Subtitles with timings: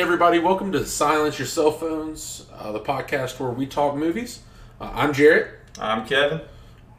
[0.00, 4.40] Hey, everybody, welcome to Silence Your Cell Phones, uh, the podcast where we talk movies.
[4.80, 5.58] Uh, I'm Jarrett.
[5.78, 6.40] I'm Kevin.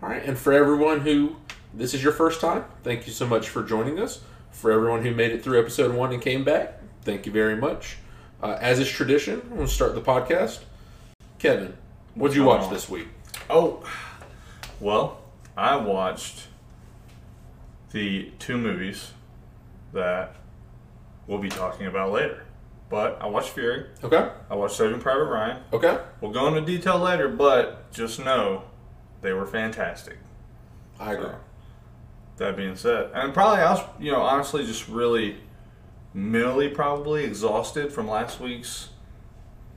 [0.04, 1.38] All right, and for everyone who
[1.74, 4.22] this is your first time, thank you so much for joining us.
[4.52, 7.98] For everyone who made it through episode one and came back, thank you very much.
[8.40, 10.60] Uh, as is tradition, we'll start the podcast.
[11.40, 11.76] Kevin,
[12.14, 13.08] what'd you watch this week?
[13.50, 13.84] Oh,
[14.80, 15.22] well,
[15.58, 16.50] I watched
[17.94, 19.12] the two movies
[19.92, 20.36] that
[21.26, 22.46] we'll be talking about later.
[22.92, 23.86] But I watched Fury.
[24.04, 25.64] Okay, I watched Saving Private Ryan.
[25.74, 28.64] okay, We'll go into detail later, but just know
[29.22, 30.18] they were fantastic.
[31.00, 31.30] I agree.
[32.38, 35.38] That being said, and probably I was, you know, honestly just really
[36.14, 38.90] mentally probably exhausted from last week's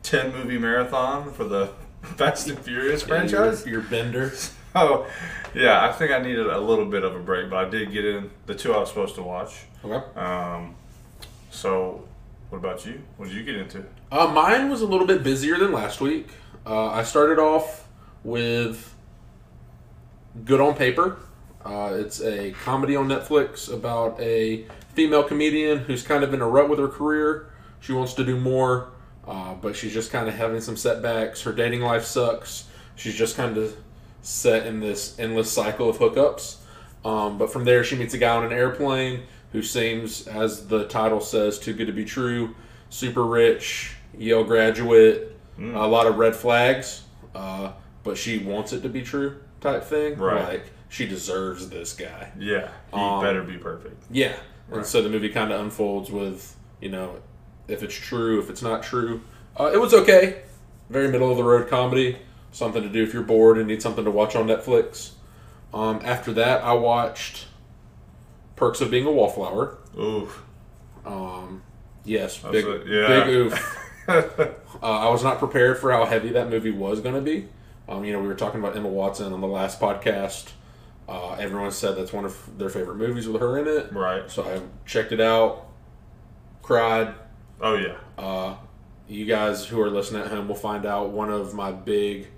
[0.02, 1.70] 10 movie marathon for the
[2.02, 3.64] Fast and Furious franchise.
[3.64, 4.32] Your, your bender.
[4.76, 5.06] Oh,
[5.54, 8.04] yeah, I think I needed a little bit of a break, but I did get
[8.04, 9.66] in the two I was supposed to watch.
[9.84, 10.04] Okay.
[10.18, 10.74] Um,
[11.52, 12.08] so,
[12.54, 13.02] what about you?
[13.16, 13.84] What did you get into?
[14.12, 16.28] Uh, mine was a little bit busier than last week.
[16.64, 17.88] Uh, I started off
[18.22, 18.94] with
[20.44, 21.18] Good on Paper.
[21.64, 26.48] Uh, it's a comedy on Netflix about a female comedian who's kind of in a
[26.48, 27.50] rut with her career.
[27.80, 28.92] She wants to do more,
[29.26, 31.42] uh, but she's just kind of having some setbacks.
[31.42, 32.68] Her dating life sucks.
[32.94, 33.76] She's just kind of
[34.22, 36.58] set in this endless cycle of hookups.
[37.04, 40.84] Um, but from there, she meets a guy on an airplane who seems, as the
[40.88, 42.56] title says, too good to be true.
[42.90, 47.04] Super rich, Yale graduate, a lot of red flags,
[47.36, 47.70] uh,
[48.02, 50.18] but she wants it to be true type thing.
[50.18, 50.48] Right.
[50.48, 52.32] Like, she deserves this guy.
[52.36, 54.02] Yeah, he Um, better be perfect.
[54.10, 54.34] Yeah.
[54.72, 57.20] And so the movie kind of unfolds with, you know,
[57.68, 59.20] if it's true, if it's not true.
[59.58, 60.42] Uh, it was okay.
[60.90, 62.18] Very middle of the road comedy.
[62.50, 65.12] Something to do if you're bored and need something to watch on Netflix.
[65.72, 67.46] Um, after that, I watched
[68.56, 69.78] Perks of Being a Wallflower.
[69.98, 70.42] Oof.
[71.04, 71.62] Um,
[72.04, 73.24] yes, That's big, it, yeah.
[73.24, 73.80] big oof.
[74.82, 77.48] Uh, I was not prepared for how heavy that movie was going to be.
[77.88, 80.50] Um, you know, we were talking about Emma Watson on the last podcast.
[81.08, 83.92] Uh, everyone said that's one of their favorite movies with her in it.
[83.92, 84.30] Right.
[84.30, 85.68] So I checked it out,
[86.60, 87.14] cried.
[87.60, 87.96] Oh, yeah.
[88.18, 88.56] Uh,
[89.08, 92.28] you guys who are listening at home will find out one of my big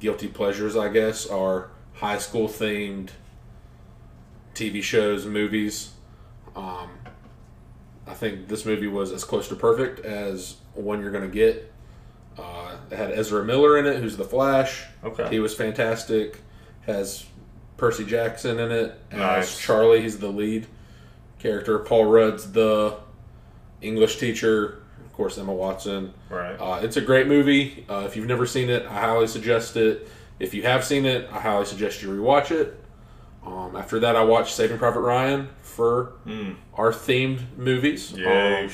[0.00, 3.10] guilty pleasures, I guess, are high school themed
[4.58, 5.92] TV shows, movies.
[6.56, 6.90] Um,
[8.06, 11.72] I think this movie was as close to perfect as one you're going to get.
[12.36, 14.84] Uh, it had Ezra Miller in it, who's the Flash.
[15.04, 15.28] Okay.
[15.28, 16.40] He was fantastic.
[16.86, 17.24] Has
[17.76, 19.60] Percy Jackson in it as Nice.
[19.60, 20.02] Charlie.
[20.02, 20.66] He's the lead
[21.38, 21.78] character.
[21.78, 22.96] Paul Rudd's the
[23.80, 24.82] English teacher.
[25.04, 26.14] Of course, Emma Watson.
[26.30, 26.54] Right.
[26.54, 27.84] Uh, it's a great movie.
[27.88, 30.08] Uh, if you've never seen it, I highly suggest it.
[30.38, 32.80] If you have seen it, I highly suggest you rewatch it.
[33.48, 36.56] Um, after that, I watched Saving Private Ryan for Mm.
[36.74, 38.12] our themed movies.
[38.14, 38.68] Um,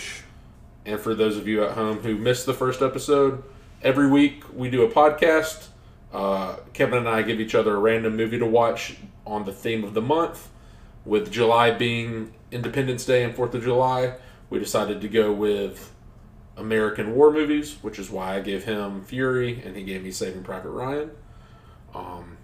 [0.87, 3.43] and for those of you at home who missed the first episode,
[3.83, 5.69] every week we do a podcast.
[6.13, 8.97] Uh, Kevin and I give each other a random movie to watch
[9.27, 10.49] on the theme of the month.
[11.05, 14.15] With July being Independence Day and 4th of July,
[14.51, 15.93] we decided to go with
[16.57, 20.43] American war movies, which is why I gave him Fury and he gave me Saving
[20.45, 21.11] Private Ryan.
[21.95, 22.37] Um,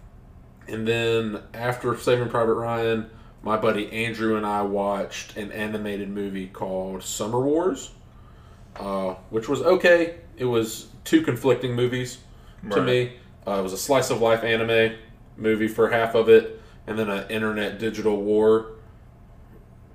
[0.71, 3.11] and then after Saving Private Ryan,
[3.43, 7.91] my buddy Andrew and I watched an animated movie called Summer Wars,
[8.77, 10.17] uh, which was okay.
[10.37, 12.19] It was two conflicting movies
[12.71, 12.85] to Right.
[12.87, 13.13] me.
[13.47, 14.95] Uh, it was a slice of life anime
[15.37, 18.67] movie for half of it, and then an internet digital war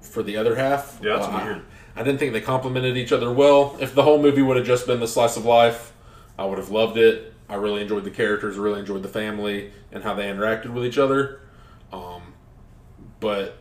[0.02, 1.00] for the other half.
[1.04, 1.62] Yeah, that's Uh, I- weird.
[1.96, 3.78] I didn't think they complemented each other well.
[3.80, 5.94] If the whole movie would have just been the slice of life,
[6.38, 7.34] I would have loved it.
[7.48, 10.98] I really enjoyed the characters, really enjoyed the family and how they interacted with each
[10.98, 11.42] other.
[11.94, 12.34] Um,
[13.20, 13.58] but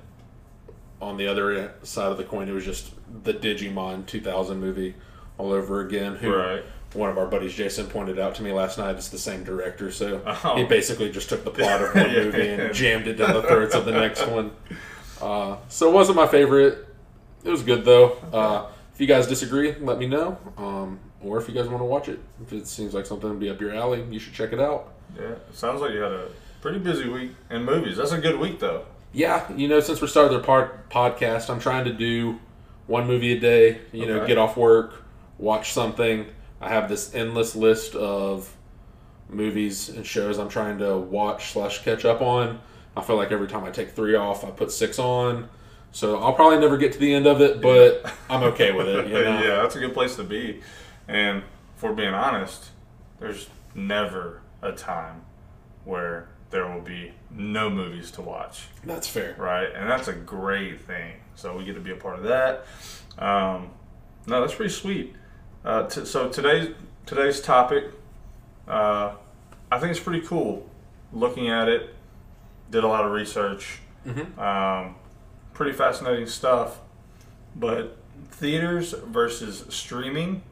[1.00, 2.92] on the other side of the coin, it was just
[3.24, 4.94] the Digimon 2000 movie
[5.38, 6.16] all over again.
[6.16, 6.64] Who Right.
[6.94, 8.96] one of our buddies, Jason, pointed out to me last night.
[8.96, 10.56] It's the same director, so Oh.
[10.56, 12.24] he basically just took the plot of one Yeah.
[12.24, 14.52] movie and jammed it down the throats of the next one.
[15.20, 16.86] Uh, so it wasn't my favorite.
[17.44, 18.16] It was good though.
[18.32, 20.38] Uh, if you guys disagree, let me know.
[20.56, 23.36] Um, or if you guys want to watch it, if it seems like something to
[23.36, 24.92] be up your alley, you should check it out.
[25.18, 25.34] Yeah.
[25.52, 26.28] Sounds like you had a
[26.60, 27.96] pretty busy week in movies.
[27.96, 28.84] That's a good week, though.
[29.12, 32.40] Yeah, you know, since we started part podcast, I'm trying to do
[32.86, 33.80] one movie a day.
[33.92, 35.04] You know, get off work,
[35.38, 36.26] watch something.
[36.60, 38.54] I have this endless list of
[39.28, 42.60] movies and shows I'm trying to watch slash catch up on.
[42.96, 45.48] I feel like every time I take three off, I put six on.
[45.92, 49.06] So I'll probably never get to the end of it, but I'm okay with it.
[49.06, 49.40] You know?
[49.40, 50.60] yeah, that's a good place to be.
[51.08, 51.42] And
[51.76, 52.70] for being honest,
[53.20, 55.22] there's never a time
[55.84, 59.34] where there will be no movies to watch, That's fair.
[59.38, 59.68] right?
[59.74, 61.14] And that's a great thing.
[61.34, 62.64] So we get to be a part of that.
[63.18, 63.70] Um,
[64.26, 65.14] no, that's pretty sweet.
[65.64, 66.74] Uh, t- so today's
[67.06, 67.86] today's topic,
[68.68, 69.14] uh,
[69.70, 70.68] I think it's pretty cool.
[71.12, 71.94] Looking at it,
[72.70, 73.80] did a lot of research.
[74.06, 74.38] Mhm.
[74.38, 74.94] Um,
[75.54, 76.78] pretty fascinating stuff.
[77.56, 77.96] But
[78.30, 80.42] theaters versus streaming,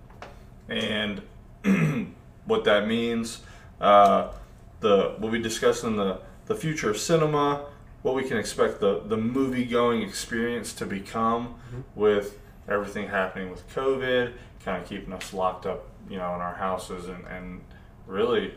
[0.73, 1.23] and
[2.47, 3.43] what that means.
[3.81, 4.33] Uh,
[4.81, 7.65] the we'll be discussing the the future of cinema,
[8.03, 11.55] what we can expect the the movie going experience to become
[11.95, 12.39] with
[12.69, 14.33] everything happening with COVID,
[14.65, 17.63] kind of keeping us locked up, you know, in our houses, and and
[18.07, 18.55] really,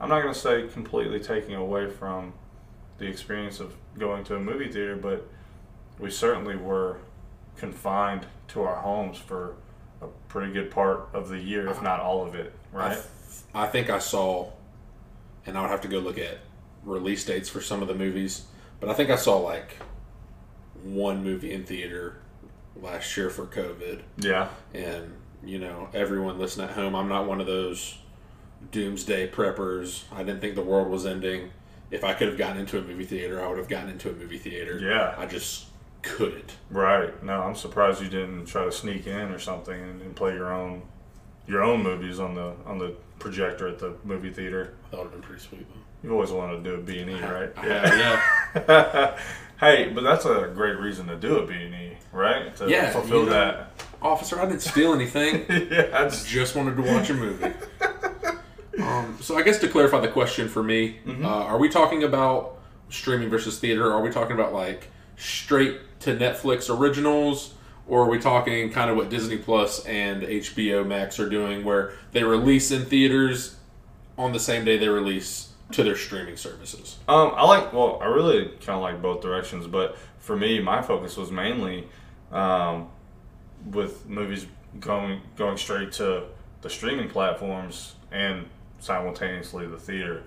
[0.00, 2.34] I'm not going to say completely taking away from
[2.98, 5.28] the experience of going to a movie theater, but
[5.98, 6.98] we certainly were
[7.56, 9.54] confined to our homes for
[10.02, 12.94] a pretty good part of the year, if not all of it, I, right?
[12.94, 13.06] th-
[13.54, 14.50] I think I saw,
[15.46, 16.38] and I would have to go look at
[16.84, 18.44] release dates for some of the movies,
[18.80, 19.76] but I think I saw like
[20.82, 22.16] one movie in theater
[22.80, 24.00] last year for COVID.
[24.18, 24.48] Yeah.
[24.74, 25.12] And,
[25.44, 27.98] you know, everyone listening at home, I'm not one of those
[28.70, 30.04] doomsday preppers.
[30.12, 31.50] I didn't think the world was ending.
[31.90, 34.14] If I could have gotten into a movie theater, I would have gotten into a
[34.14, 34.78] movie theater.
[34.78, 35.14] Yeah.
[35.16, 35.66] I just
[36.02, 36.52] couldn't.
[36.70, 37.22] Right.
[37.22, 40.52] No, I'm surprised you didn't try to sneak in or something and, and play your
[40.52, 40.82] own
[41.46, 44.74] your own movies on the on the projector at the movie theater.
[44.90, 45.66] That would have been pretty sweet.
[46.02, 47.50] You've always wanted to do a B and E, right?
[47.64, 48.20] Yeah.
[48.56, 49.18] Yeah.
[49.60, 52.54] hey, but that's a great reason to do a B and E, right?
[52.56, 53.66] To Yeah, fulfill you know-
[54.02, 55.46] Officer, I didn't steal anything.
[55.70, 55.90] yeah.
[55.94, 57.52] I just- just wanted to watch a movie.
[58.82, 61.24] Um, so I guess to clarify the question for me, Mm-hmm.
[61.24, 62.58] uh, are we talking about
[62.88, 63.86] streaming versus theater?
[63.86, 67.54] Or are we talking about like straight to Netflix originals,
[67.86, 71.92] or are we talking kind of what Disney Plus and HBO Max are doing, where
[72.12, 73.56] they release in theaters
[74.18, 76.98] on the same day they release to their streaming services?
[77.08, 77.72] Um, I like.
[77.72, 81.88] Well, I really kind of like both directions, but for me, my focus was mainly
[82.30, 82.88] um,
[83.70, 84.46] with movies
[84.80, 86.24] going going straight to
[86.62, 88.46] the streaming platforms and
[88.78, 90.24] simultaneously the theater.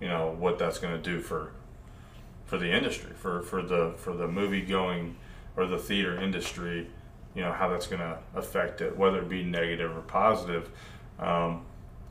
[0.00, 1.52] You know what that's going to do for
[2.48, 5.14] for the industry, for for the for the movie going
[5.56, 6.88] or the theater industry.
[7.34, 10.68] You know how that's going to affect it, whether it be negative or positive.
[11.20, 11.64] Um,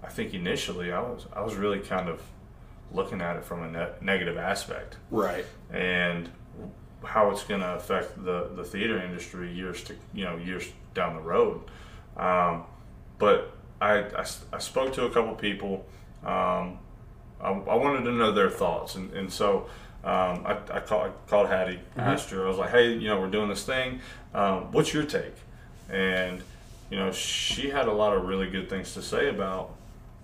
[0.04, 2.22] I think initially I was I was really kind of
[2.94, 5.46] looking at it from a ne- negative aspect Right.
[5.74, 6.30] and
[7.04, 11.16] how it's going to affect the, the theater industry years to you know years down
[11.16, 11.62] the road.
[12.16, 12.64] Um,
[13.18, 13.52] but
[13.82, 14.24] I
[14.60, 15.86] spoke to a couple people.
[16.24, 16.80] Um,
[17.42, 19.68] I, I wanted to know their thoughts, and, and so
[20.08, 22.46] um, I, I, call, I called Hattie, asked her.
[22.46, 24.00] I was like, "Hey, you know, we're doing this thing.
[24.34, 25.36] Um, what's your take?"
[25.90, 26.42] And
[26.90, 29.76] you know, she had a lot of really good things to say about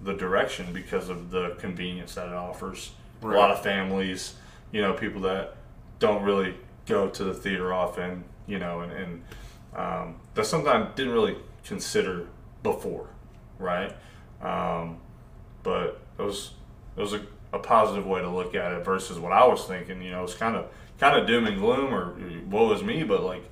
[0.01, 2.91] the direction because of the convenience that it offers.
[3.21, 4.35] A lot of families,
[4.71, 5.57] you know, people that
[6.00, 6.56] don't really
[6.86, 9.24] go to the theater often, you know, and, and
[9.75, 12.27] um, that's something I didn't really consider
[12.63, 13.07] before,
[13.59, 13.94] right?
[14.41, 14.97] Um,
[15.62, 16.51] but it was
[16.95, 17.21] it was a,
[17.53, 20.01] a positive way to look at it versus what I was thinking.
[20.01, 20.65] You know, it's kind of
[21.00, 22.15] kind of doom and gloom or
[22.50, 23.44] woe is me, but like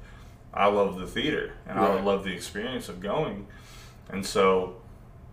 [0.53, 3.47] I love the theater and I love the experience of going,
[4.09, 4.75] and so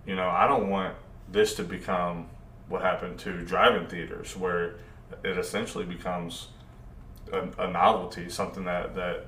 [0.06, 0.94] you know I don't want
[1.30, 2.28] this to become
[2.68, 4.76] what happened to drive-in theaters where
[5.24, 6.48] it essentially becomes
[7.32, 9.26] a, a novelty, something that that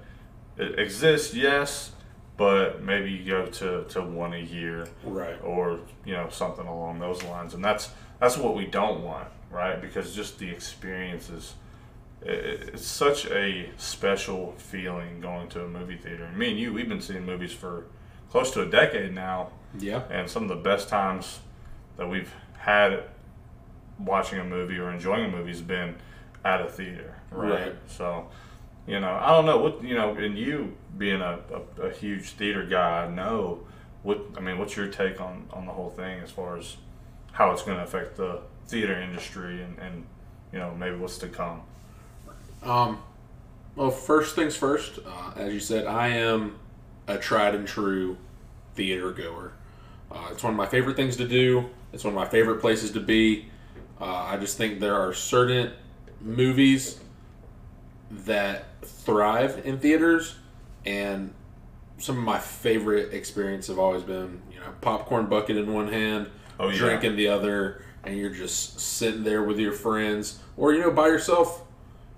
[0.58, 1.92] exists, yes,
[2.40, 5.36] but maybe you go to, to one a year Right.
[5.44, 9.78] or you know something along those lines, and that's that's what we don't want, right?
[9.78, 11.52] Because just the experience is
[12.22, 16.24] it, it's such a special feeling going to a movie theater.
[16.24, 17.84] And me and you, we've been seeing movies for
[18.30, 20.02] close to a decade now, Yeah.
[20.10, 21.40] and some of the best times
[21.98, 23.02] that we've had
[23.98, 25.94] watching a movie or enjoying a movie has been
[26.42, 27.50] at a theater, right?
[27.66, 27.74] Right.
[27.86, 28.28] So,
[28.86, 31.38] you know, I don't know what you know, and you being a,
[31.78, 33.60] a, a huge theater guy, I know
[34.02, 34.58] what I mean.
[34.58, 36.76] What's your take on on the whole thing as far as
[37.32, 40.04] how it's going to affect the theater industry and and
[40.52, 41.62] you know maybe what's to come?
[42.62, 43.02] Um,
[43.76, 46.58] well, first things first, uh, as you said, I am
[47.06, 48.18] a tried and true
[48.74, 49.52] theater goer.
[50.10, 51.70] Uh, it's one of my favorite things to do.
[51.92, 53.46] It's one of my favorite places to be.
[54.00, 55.72] Uh, I just think there are certain
[56.20, 56.98] movies
[58.10, 60.36] that thrive in theaters,
[60.84, 61.32] and
[61.98, 66.28] some of my favorite experiences have always been, you know, popcorn bucket in one hand,
[66.58, 66.76] Oh, yeah.
[66.78, 70.90] drink in the other, and you're just sitting there with your friends, or you know,
[70.90, 71.62] by yourself.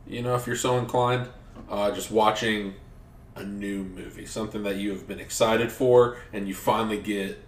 [0.06, 1.28] You know, if you're so inclined,
[1.70, 2.74] uh, just watching
[3.36, 7.40] a new movie, something that you have been excited for, and you finally get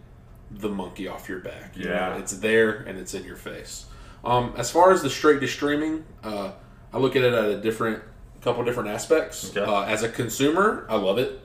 [0.50, 1.76] the monkey off your back.
[1.76, 2.16] You know, Yeah.
[2.16, 3.86] it's there and it's in your face.
[4.24, 6.52] Um, as far as the straight to streaming, uh,
[6.92, 8.02] I look at it at a different,
[8.44, 9.50] couple different aspects.
[9.50, 9.60] Okay.
[9.60, 11.40] Uh, as a consumer, I love it.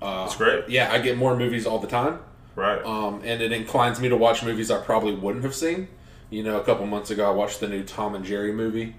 [0.00, 0.68] Uh, It's great.
[0.68, 2.20] yeah, I get more movies all the time.
[2.56, 2.84] Right.
[2.84, 5.88] um, and it inclines me to watch movies I probably wouldn't have seen.
[6.30, 8.96] You know, a couple months ago, I watched the new Tom and Jerry movie.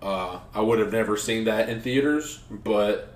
[0.00, 3.14] Uh, I would have never seen that in theaters, but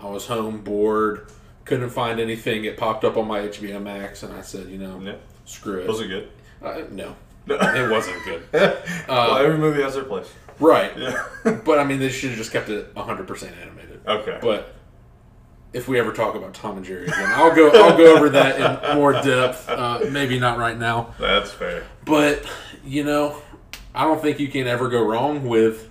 [0.00, 1.30] I was home bored,
[1.64, 2.64] couldn't find anything.
[2.64, 5.16] It popped up on my HBO Max, and I said, you know, yeah.
[5.44, 5.88] screw it.
[5.88, 6.28] Was it good?
[6.62, 7.14] Uh, no,
[7.46, 8.42] it wasn't good.
[9.08, 10.30] well, every movie has their place.
[10.60, 11.24] Right, Yeah.
[11.64, 14.00] but I mean, they should have just kept it 100% animated.
[14.06, 14.38] okay.
[14.40, 14.74] But
[15.72, 17.70] if we ever talk about Tom and Jerry again, I'll go.
[17.70, 19.68] I'll go over that in more depth.
[19.68, 21.14] Uh, maybe not right now.
[21.18, 21.84] That's fair.
[22.04, 22.44] But
[22.84, 23.40] you know,
[23.94, 25.88] I don't think you can ever go wrong with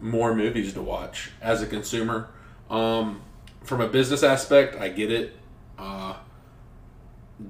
[0.00, 2.30] more movies to watch as a consumer.
[2.70, 3.20] Um,
[3.64, 5.36] from a business aspect, I get it.
[5.78, 6.14] Uh,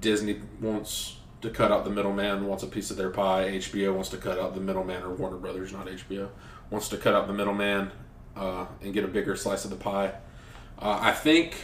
[0.00, 3.50] Disney wants to cut out the middleman, wants a piece of their pie.
[3.54, 6.28] HBO wants to cut out the middleman, or Warner Brothers, not HBO,
[6.70, 7.90] wants to cut out the middleman
[8.36, 10.12] uh, and get a bigger slice of the pie.
[10.80, 11.56] Uh, I think,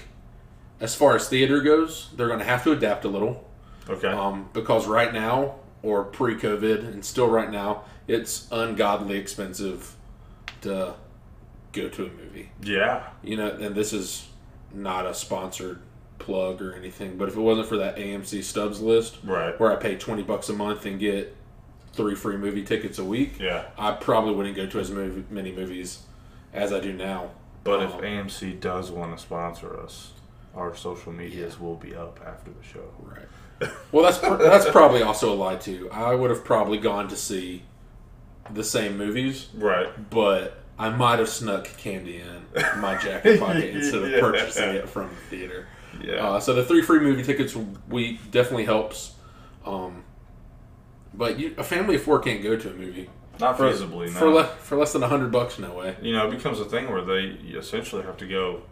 [0.80, 3.48] as far as theater goes, they're going to have to adapt a little
[3.88, 4.08] Okay.
[4.08, 9.94] um, because right now or pre-COVID and still right now, it's ungodly expensive
[10.62, 10.94] to
[11.72, 12.50] go to a movie.
[12.62, 13.08] yeah.
[13.22, 14.26] You know, and this is
[14.72, 15.80] not a sponsored
[16.18, 19.58] plug or anything, but if it wasn't for that AMC Stubs list Right.
[19.60, 21.36] where I pay twenty bucks a month and get
[21.94, 23.64] three free movie tickets a week, Yeah.
[23.78, 26.00] I probably wouldn't go to as mov- many movies
[26.52, 27.30] as I do now.
[27.62, 30.12] But if Um, AMC does want to sponsor us,
[30.54, 32.84] our social medias will be up after the show.
[33.02, 33.70] Right.
[33.92, 35.88] Well, that's pr- that's probably also a lie too.
[35.90, 37.62] I would have probably gone to see
[38.52, 39.88] the same movies, Right.
[40.10, 44.20] but I might have snuck candy in my jacket pocket instead of Yeah.
[44.20, 45.66] purchasing it from the theater.
[46.02, 46.16] Yeah.
[46.28, 49.12] Uh, so the three free movie tickets a week definitely helps.
[49.64, 50.03] Um,
[51.16, 53.08] but you, a family of four can't go to a movie
[53.40, 54.10] Not for feasibly.
[54.10, 54.30] for, no.
[54.32, 55.58] le- for less than a hundred bucks.
[55.58, 55.96] No way.
[56.02, 58.62] you know, it becomes a thing where they essentially have to go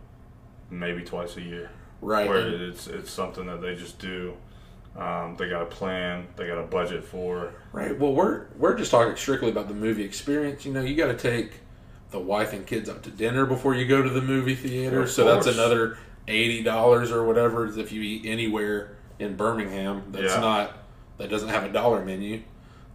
[0.70, 1.70] maybe twice a year.
[2.00, 2.28] Right.
[2.28, 4.34] Where it's it's something that they just do.
[4.96, 6.26] Um, they got a plan.
[6.36, 7.54] They got a budget for.
[7.72, 7.98] Right.
[7.98, 10.66] Well, we're we're just talking strictly about the movie experience.
[10.66, 11.60] You know, you got to take
[12.10, 15.06] the wife and kids out to dinner before you go to the movie theater.
[15.06, 15.96] So that's another
[16.28, 20.02] eighty dollars or whatever if you eat anywhere in Birmingham.
[20.10, 20.40] That's Yeah.
[20.40, 20.78] not
[21.18, 22.42] that doesn't have a dollar menu.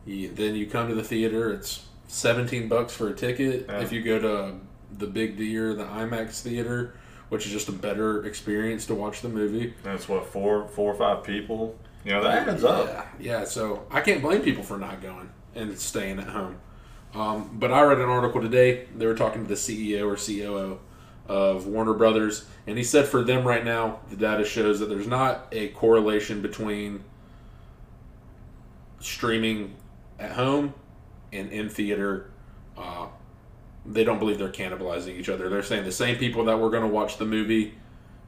[0.06, 1.52] You, then you come to the theater.
[1.52, 3.66] It's seventeen bucks for a ticket.
[3.68, 3.82] Yeah.
[3.82, 4.56] If you go to
[4.98, 6.96] the Big D or the IMAX theater,
[7.30, 9.74] which is just a better experience to watch the movie.
[9.84, 11.78] And it's what four four or five people.
[12.06, 12.88] You know that adds up.
[12.88, 13.46] Yeah, yeah.
[13.46, 16.60] So I can't blame people for not going and staying at home.
[17.14, 18.88] Um, but I read an article today.
[18.96, 20.80] They were talking to the CEO or COO
[21.28, 25.08] of Warner Brothers, and he said for them right now, the data shows that there's
[25.08, 27.04] not a correlation between
[29.00, 29.76] streaming
[30.20, 30.74] at home
[31.32, 32.32] and in theater.
[32.78, 33.08] Uh,
[33.86, 35.50] they don't believe they're cannibalizing each other.
[35.50, 37.76] They're saying the same people that were going to watch the movie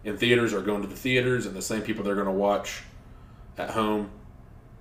[0.05, 2.83] in theaters are going to the theaters, and the same people they're going to watch
[3.57, 4.09] at home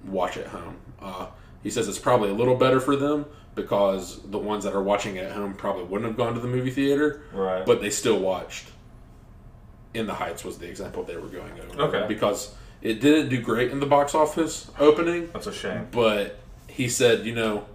[0.06, 0.76] watch at home.
[1.02, 1.26] Uh,
[1.64, 3.26] he says it's probably a little better for them
[3.56, 6.46] because the ones that are watching it at home probably wouldn't have gone to the
[6.46, 7.66] movie theater, Right.
[7.66, 8.68] but they still watched.
[9.94, 11.82] In the Heights was the example they were going over.
[11.82, 12.04] Okay.
[12.06, 15.88] Because it didn't do great in the box office opening, that's a shame.
[15.90, 17.66] but he said, you know,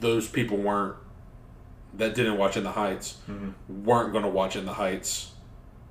[0.00, 0.96] those people weren't
[1.96, 3.84] that didn't watch in the Heights mm-hmm.
[3.84, 5.30] weren't going to watch in the Heights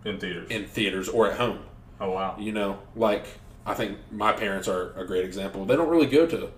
[0.03, 0.49] In theaters.
[0.51, 1.59] in theaters or at home.
[2.01, 2.35] oh wow.
[2.37, 3.25] You know, like
[3.65, 5.63] I think my parents are a great example.
[5.65, 6.51] They don't really go to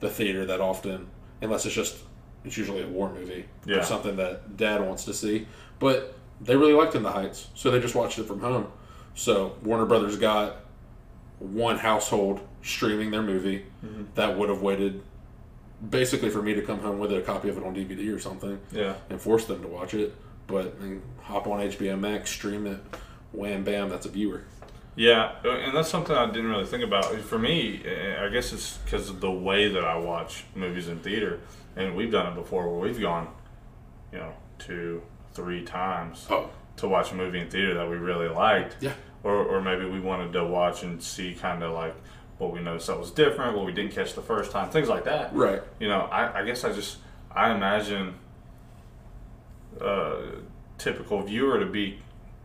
[0.00, 1.06] the theater that often,
[1.40, 1.96] unless it's just
[2.44, 3.76] it's usually a war movie Yeah.
[3.76, 5.46] or something that dad wants to see.
[5.78, 8.66] But they really liked In the Heights, so they just watched it from home.
[9.14, 10.56] So Warner Brothers got
[11.38, 13.64] one household streaming their movie
[14.14, 15.02] that would have waited
[15.90, 18.58] basically for me to come home with a copy of it on DVD or something
[18.72, 18.94] Yeah.
[19.10, 20.14] and force them to watch it.
[20.46, 22.78] But then hop on HBO Max, stream it,
[23.32, 24.42] wham bam, that's a viewer.
[24.96, 27.04] Yeah, uh, and that's something I didn't really think about.
[27.06, 31.00] For me, eh, I guess it's because of the way that I watch movies in
[31.00, 31.40] theater,
[31.76, 33.28] and we've done it before where we've gone,
[34.12, 38.28] you know, two, three times Oh, to watch a movie in theater that we really
[38.28, 38.76] liked.
[38.80, 38.92] Yeah.
[39.24, 41.94] Or, or maybe we wanted to watch and see kind of like
[42.38, 45.04] what we noticed that was different, what we didn't catch the first time, things like
[45.04, 45.34] that.
[45.34, 45.62] right.
[45.80, 46.98] You know, I, I guess I just
[47.30, 48.14] I imagine
[49.80, 50.22] a
[50.78, 51.98] typical viewer to be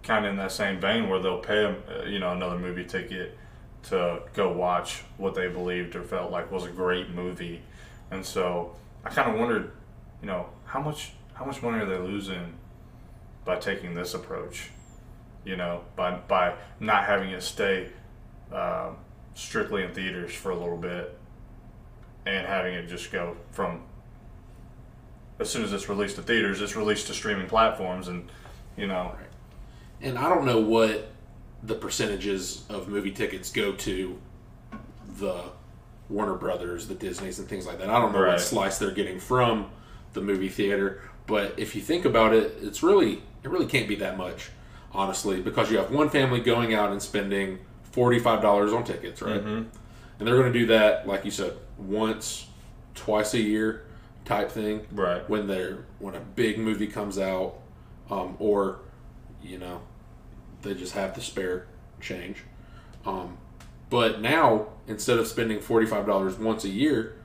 [0.04, 3.38] kind of in that same vein where they'll pay uh, you know another movie ticket
[3.84, 7.62] to go watch what they believed or felt like was a great movie,
[8.12, 9.72] and so I kind of wondered,
[10.22, 12.54] you know, how much how much money are they losing
[13.46, 14.70] by taking this approach?
[15.46, 17.90] You know, by by not having it stay
[18.54, 18.98] um,
[19.36, 21.18] strictly in theaters for a little bit
[22.26, 23.82] and having it just go from
[25.40, 28.30] as soon as it's released to theaters, it's released to streaming platforms, and
[28.78, 29.16] you know,
[30.02, 31.10] And I don't know what
[31.64, 34.20] the percentages of movie tickets go to
[35.18, 35.44] the
[36.10, 37.90] Warner Brothers, the Disneys, and things like that.
[37.90, 38.32] I don't know Right.
[38.34, 39.70] what slice they're getting from
[40.14, 43.96] the movie theater, but if you think about it, it's really it really can't be
[43.96, 44.50] that much,
[44.94, 47.60] honestly, because you have one family going out and spending
[47.92, 49.40] forty five dollars on tickets, right?
[49.42, 49.64] Mm-hmm.
[50.20, 52.48] And they're going to do that, like you said, once,
[52.94, 53.86] twice a year,
[54.26, 55.28] type thing Right.
[55.30, 57.56] when they're when a big movie comes out,
[58.10, 58.80] um, or
[59.42, 59.82] you know,
[60.62, 61.68] they just have the spare
[62.02, 62.44] change.
[63.06, 63.38] Um,
[63.90, 67.16] but now instead of spending forty five dollars once a year,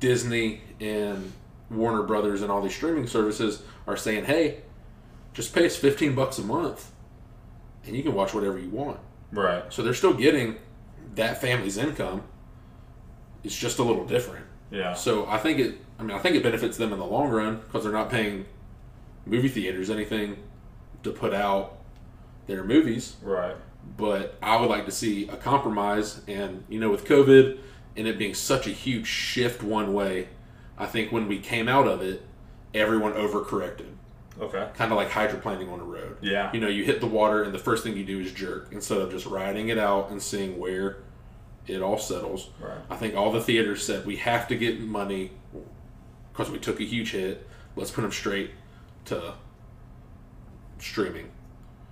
[0.00, 1.32] Disney and
[1.70, 4.58] Warner Brothers and all these streaming services are saying, "Hey,
[5.32, 6.90] just pay us fifteen bucks a month,
[7.84, 8.98] and you can watch whatever you want."
[9.32, 9.64] Right.
[9.72, 10.56] So they're still getting
[11.14, 12.24] that family's income.
[13.44, 14.46] It's just a little different.
[14.70, 14.94] Yeah.
[14.94, 15.78] So I think it.
[15.98, 18.46] I mean, I think it benefits them in the long run because they're not paying
[19.26, 20.36] movie theaters anything
[21.02, 21.78] to put out
[22.46, 23.16] their movies.
[23.22, 23.56] Right.
[23.96, 27.58] But I would like to see a compromise, and you know, with COVID
[27.96, 30.28] and it being such a huge shift one way,
[30.78, 32.22] I think when we came out of it,
[32.74, 33.90] everyone overcorrected,
[34.40, 34.66] Okay.
[34.74, 36.16] kind of like hydroplaning on a road.
[36.20, 36.50] Yeah.
[36.52, 38.98] You know, you hit the water, and the first thing you do is jerk instead
[38.98, 40.98] of just riding it out and seeing where
[41.66, 42.50] it all settles.
[42.60, 42.78] Right.
[42.90, 45.32] I think all the theaters said we have to get money
[46.32, 47.46] because we took a huge hit.
[47.76, 48.50] Let's put them straight
[49.06, 49.34] to
[50.78, 51.30] streaming,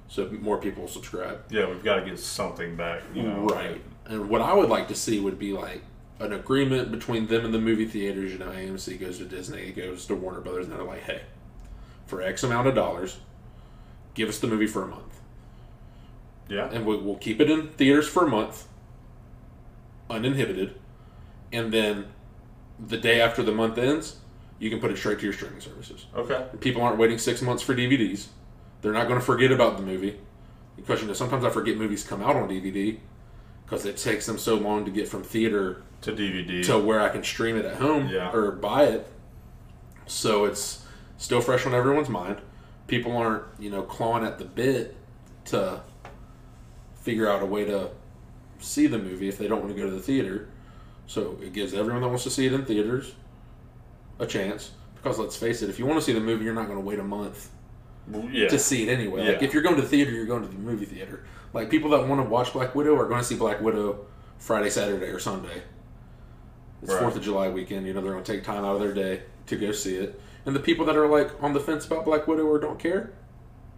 [0.09, 1.45] so more people subscribe.
[1.51, 3.03] Yeah, we've got to get something back.
[3.15, 3.45] You know.
[3.45, 3.81] Right.
[4.07, 5.83] And what I would like to see would be like
[6.19, 8.33] an agreement between them and the movie theaters.
[8.33, 11.23] You know, AMC goes to Disney, it goes to Warner Brothers, and they're like, hey,
[12.11, 13.19] for X amount of dollars,
[14.15, 15.05] give us the movie for a month.
[16.49, 16.69] Yeah.
[16.73, 18.67] and we, we'll keep it in theaters for a month,
[20.11, 20.75] uninhibited,
[21.53, 22.07] and then
[22.85, 24.17] the day after the month ends,
[24.59, 26.07] you can put it straight to your streaming services.
[26.15, 26.45] Okay.
[26.61, 28.27] People aren't waiting six months for DVDs.
[28.83, 30.19] They're not going to forget about the movie
[30.77, 32.99] because you know sometimes I forget movies come out on DVD
[33.65, 36.65] because it takes them so long to get from theater To DVD.
[36.67, 38.33] to where I can stream it at home Yeah.
[38.33, 39.07] or buy it.
[40.07, 40.85] So it's
[41.21, 42.41] still fresh on everyone's mind.
[42.89, 44.97] People aren't, you know, clawing at the bit
[45.45, 45.83] to
[46.95, 47.91] figure out a way to
[48.59, 50.49] see the movie if they don't want to go to the theater.
[51.07, 53.15] So it gives everyone that wants to see it in theaters
[54.19, 54.73] a chance.
[54.97, 56.85] Because let's face it, if you want to see the movie, you're not going to
[56.85, 57.51] wait a month
[58.33, 58.49] yeah.
[58.49, 59.33] to see it anyway.
[59.35, 61.25] Like if you're going to the theater, you're going to the movie theater.
[61.53, 64.07] Like people that want to watch Black Widow are going to see Black Widow
[64.39, 65.63] Friday, Saturday, or Sunday.
[66.83, 67.01] It's Right.
[67.01, 67.87] Fourth of July weekend.
[67.87, 70.21] You know they're going to take time out of their day to go see it.
[70.47, 73.13] And the people that are like on the fence about Black Widow or don't care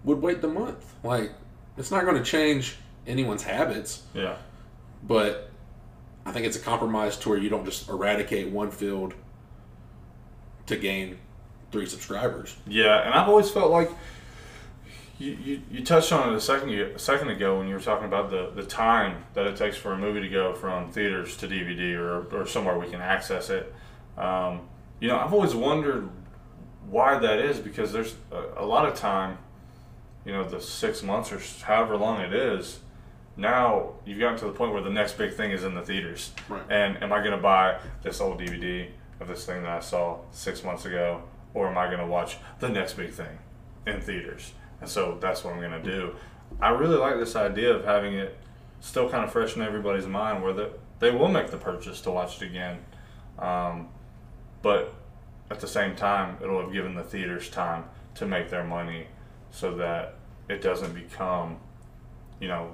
[0.04, 0.94] would wait the month.
[1.02, 1.32] Like
[1.76, 4.36] it's not going to change anyone's habits, yeah.
[5.02, 5.50] but
[6.24, 9.14] I think it's a compromise to where you don't just eradicate one field
[10.66, 11.18] to gain
[11.72, 12.56] three subscribers.
[12.66, 13.90] Yeah, and I've always felt like
[15.18, 18.06] you, you, you touched on it a second a second ago when you were talking
[18.06, 21.48] about the, the time that it takes for a movie to go from theaters to
[21.48, 23.72] DVD or, or somewhere we can access it.
[24.16, 24.68] Um,
[25.00, 26.08] you know, I've always wondered
[26.88, 29.38] why that is because there's a, a lot of time,
[30.24, 32.80] you know, the six months or however long it is.
[33.36, 36.32] Now you've gotten to the point where the next big thing is in the theaters.
[36.48, 36.62] Right.
[36.70, 38.88] And am I going to buy this old DVD
[39.20, 41.22] of this thing that I saw six months ago,
[41.54, 43.38] or am I going to watch the next big thing
[43.86, 44.52] in theaters?
[44.80, 46.14] And so that's what I'm going to do.
[46.60, 48.38] I really like this idea of having it
[48.80, 52.10] still kind of fresh in everybody's mind, where the, they will make the purchase to
[52.10, 52.78] watch it again.
[53.38, 53.88] Um,
[54.60, 54.94] but
[55.52, 57.84] at the same time, it'll have given the theaters time
[58.14, 59.06] to make their money
[59.50, 60.14] so that
[60.48, 61.58] it doesn't become,
[62.40, 62.70] you know,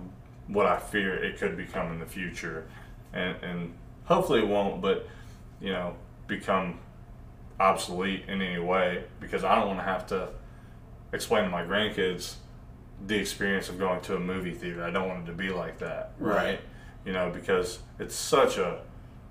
[0.47, 2.69] what I fear it could become in the future.
[3.13, 5.09] And, and hopefully it won't, but,
[5.61, 5.97] you know,
[6.29, 6.79] become
[7.59, 10.29] obsolete in any way because I don't want to have to
[11.13, 12.35] explain to my grandkids
[13.09, 14.85] the experience of going to a movie theater.
[14.85, 16.13] I don't want it to be like that.
[16.21, 16.61] Right.
[17.05, 18.83] You know, because it's such a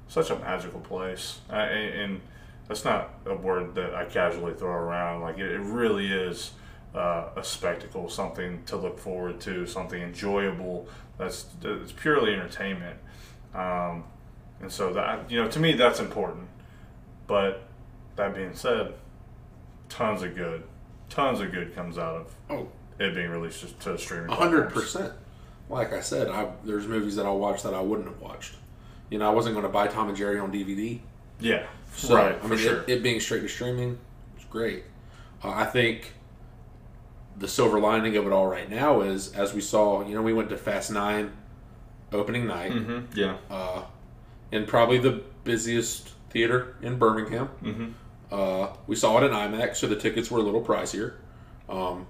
[0.09, 1.39] such a magical place.
[1.49, 2.21] Uh, and, and
[2.67, 5.21] that's not a word that I casually throw around.
[5.21, 6.51] Like it, it really is
[6.95, 10.87] uh, a spectacle, something to look forward to, something enjoyable.
[11.17, 12.97] That's it's purely entertainment.
[13.53, 14.03] Um,
[14.61, 16.47] and so that you know, to me, that's important.
[17.27, 17.63] But
[18.15, 18.93] that being said,
[19.89, 20.63] tons of good,
[21.09, 22.67] tons of good comes out of Oh,
[22.99, 24.29] it being released to- to streaming.
[24.29, 25.13] A hundred percent.
[25.69, 28.55] Like I said, I, there's movies that I'll watch that I wouldn't have watched.
[29.09, 30.99] You know, I wasn't going to buy Tom and Jerry on DVD.
[31.41, 32.35] Yeah, So, right.
[32.35, 32.81] I for mean, sure.
[32.83, 33.97] it, it being straight to streaming
[34.37, 34.83] is great.
[35.43, 36.13] Uh, I think
[37.37, 40.33] the silver lining of it all right now is, as we saw, you know, we
[40.33, 41.31] went to Fast Nine
[42.13, 43.37] opening night hmm Yeah.
[43.49, 43.83] uh,
[44.51, 47.47] in probably the busiest theater in Birmingham.
[47.61, 47.87] hmm
[48.31, 51.13] Uh, we saw it in IMAX, so the tickets were a little pricier.
[51.69, 52.05] Um,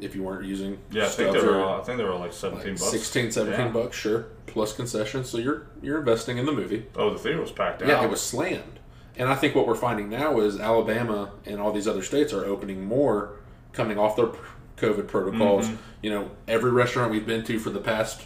[0.00, 1.56] if you weren't using Yeah, I think they were.
[1.56, 2.90] or I think they were like like seventeen bucks.
[2.90, 3.72] 16, 17 Yeah.
[3.72, 5.28] bucks, sure, plus concessions.
[5.28, 6.86] So you're you're investing in the movie.
[6.96, 7.88] Oh, the theater was packed out.
[7.88, 8.77] Yeah, it was slammed.
[9.18, 12.44] And I think what we're finding now is Alabama and all these other states are
[12.44, 13.36] opening more,
[13.72, 14.30] coming off their
[14.76, 15.66] COVID protocols.
[15.66, 15.76] Mm-hmm.
[16.02, 18.22] You know, every restaurant we've been to for the past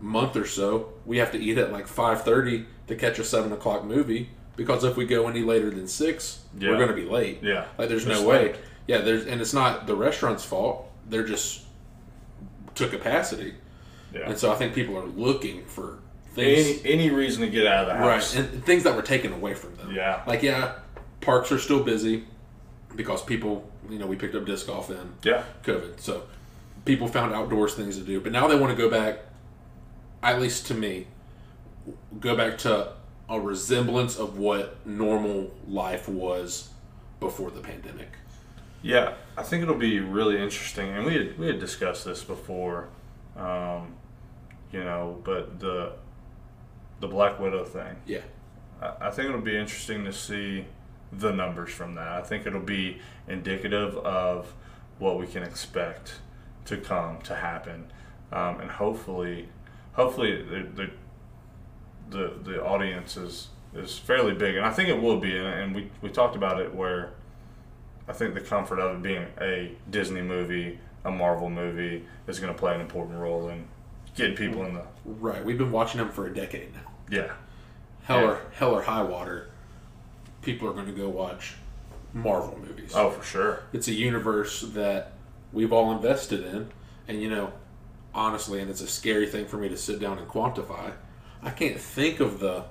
[0.00, 3.52] month or so, we have to eat at like five thirty to catch a seven
[3.52, 6.70] o'clock movie because if we go any later than six, Yeah.
[6.70, 7.38] we're going to be late.
[7.42, 7.66] Yeah.
[7.78, 8.56] like there's They're no way.
[8.86, 10.90] Yeah, there's and it's not the restaurant's fault.
[11.08, 11.62] They're just
[12.74, 13.54] to capacity,
[14.12, 14.28] Yeah.
[14.28, 16.00] and so I think people are looking for
[16.34, 16.84] things.
[16.84, 18.36] Any any reason to get out of the house?
[18.36, 19.92] Right, and things that were taken away from them.
[19.94, 20.22] Yeah.
[20.26, 20.74] Like, yeah,
[21.20, 22.24] parks are still busy
[22.96, 25.44] because people, you know, we picked up disc golf in Yeah.
[25.64, 26.00] COVID.
[26.00, 26.22] So
[26.84, 28.20] people found outdoors things to do.
[28.20, 29.18] But now they want to go back,
[30.22, 31.06] at least to me,
[32.20, 32.92] go back to
[33.28, 36.68] a resemblance of what normal life was
[37.20, 38.08] before the pandemic.
[38.82, 42.88] Yeah, I think it'll be really interesting, and we had we had discussed this before,
[43.34, 43.94] um,
[44.70, 45.92] you know, but the
[47.04, 47.96] the Black Widow thing.
[48.06, 48.20] Yeah.
[48.80, 50.64] I, I think it'll be interesting to see
[51.12, 52.08] the numbers from that.
[52.08, 54.54] I think it'll be indicative of
[54.98, 56.20] what we can expect
[56.64, 57.92] to come to happen,
[58.32, 59.48] um, and hopefully,
[59.92, 60.90] hopefully the, the
[62.10, 65.36] the the audience is is fairly big, and I think it will be.
[65.36, 67.12] And, and we we talked about it where
[68.08, 72.52] I think the comfort of it being a Disney movie, a Marvel movie, is going
[72.52, 73.66] to play an important role in
[74.16, 75.44] getting people in the Right.
[75.44, 76.93] We've been watching them for a decade now.
[77.10, 77.32] Yeah
[78.04, 78.24] Hell, Yeah.
[78.26, 79.48] or, hell or high water,
[80.42, 81.54] people are going to go watch
[82.12, 82.92] Marvel movies.
[82.94, 85.12] oh for sure it's a universe that
[85.52, 86.68] we've all invested in
[87.08, 87.52] and you know
[88.14, 90.92] honestly and it's a scary thing for me to sit down and quantify
[91.42, 92.64] i can't think of the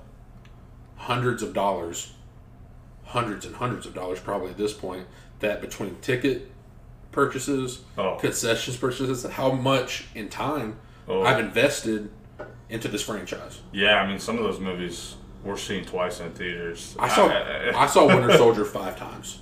[0.96, 2.12] hundreds of dollars
[3.04, 5.06] hundreds and hundreds of dollars probably at this point
[5.40, 6.50] that between ticket
[7.12, 8.16] purchases Oh.
[8.16, 11.22] concessions purchases how much in time Oh.
[11.22, 12.08] i've invested
[12.70, 16.96] into this franchise Yeah, I mean, some of those movies we're seeing twice in theaters.
[16.98, 19.40] i saw i saw winter soldier five times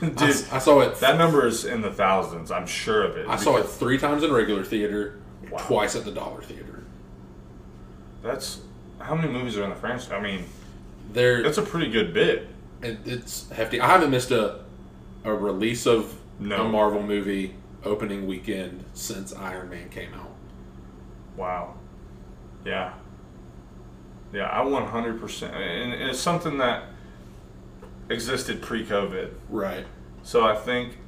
[0.00, 2.50] dude, I, I saw it that number is in the thousands.
[2.50, 3.26] I'm sure of it.
[3.28, 5.18] I saw it three times in regular theater,
[5.50, 5.58] Wow.
[5.58, 6.84] twice at the dollar theater.
[8.22, 8.60] That's
[8.98, 10.10] how many movies are in the franchise.
[10.12, 10.44] I mean,
[11.12, 12.48] There, that's a pretty good bit.
[12.82, 13.80] it, it's hefty.
[13.80, 14.60] I haven't missed a
[15.24, 16.64] a release of No.
[16.64, 17.54] a Marvel movie
[17.84, 20.30] opening weekend since Iron Man came out.
[21.36, 21.74] Wow.
[22.64, 22.92] Yeah.
[24.32, 25.42] Yeah, I 100%.
[25.52, 26.84] And and it's something that
[28.08, 29.32] existed pre-COVID.
[29.48, 29.86] Right.
[30.22, 30.98] So I think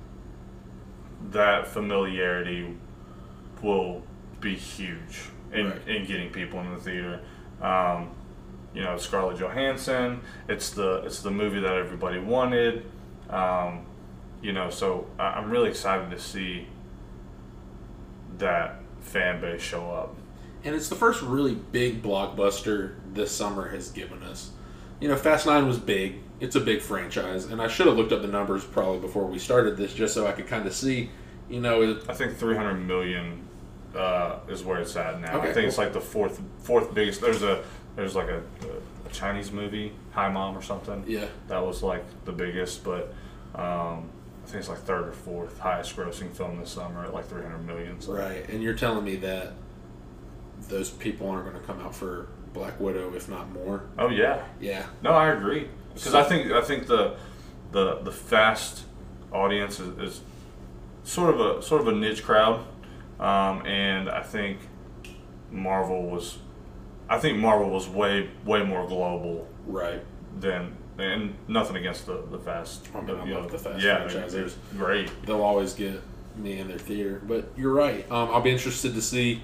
[1.31, 2.77] that familiarity
[3.63, 4.03] will
[4.41, 5.89] be huge in, Right.
[5.89, 7.21] in getting people in the theater.
[7.61, 8.11] Um,
[8.75, 10.21] you know, Scarlett Johansson.
[10.49, 12.87] It's the it's the movie that everybody wanted.
[13.31, 13.85] Um,
[14.43, 16.67] you know, so I'm really excited to see
[18.39, 20.17] that fan base show up.
[20.65, 24.51] And it's the first really big blockbuster this summer has given us.
[25.01, 26.21] You know, Fast Nine was big.
[26.39, 29.39] It's a big franchise, and I should have looked up the numbers probably before we
[29.39, 31.11] started this, just so I could kind of see.
[31.49, 33.43] You know, it, I think 300 million
[33.97, 35.39] uh, is where it's at now.
[35.39, 37.21] Okay, I think it's like the fourth fourth biggest.
[37.21, 37.63] There's a
[37.97, 41.05] there's like a, a Chinese movie, Hi Mom or something.
[41.07, 43.13] yeah, That was like the biggest, but
[43.55, 44.09] um,
[44.45, 47.59] I think it's like third or fourth highest grossing film this summer at like 300
[47.67, 48.01] million.
[48.01, 48.15] So.
[48.15, 48.49] right.
[48.49, 49.53] And you're telling me that
[50.73, 53.85] those people aren't going to come out for Black Widow, if not more.
[53.99, 57.17] Oh yeah, Yeah, no, I agree because I think I think the
[57.71, 58.85] the the fast
[59.31, 60.21] audience is, is
[61.05, 62.65] sort of a sort of a niche crowd,
[63.21, 64.59] um, and I think
[65.51, 66.39] Marvel was,
[67.09, 70.03] I think Marvel was way way more global right.
[70.39, 72.89] than and nothing against the the fast.
[72.95, 74.35] I mean, I love know, the Fast yeah, franchise.
[74.35, 75.11] it's great.
[75.27, 76.01] They'll always get
[76.37, 77.21] me in their theater.
[77.27, 78.11] But you're right.
[78.11, 79.43] Um, I'll be interested to see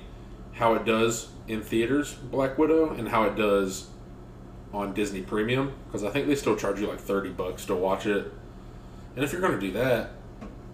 [0.58, 3.88] how it does in theaters, Black Widow, and how it does
[4.72, 8.06] on Disney Premium because I think they still charge you like thirty bucks to watch
[8.06, 8.30] it.
[9.16, 10.10] And if you're going to do that,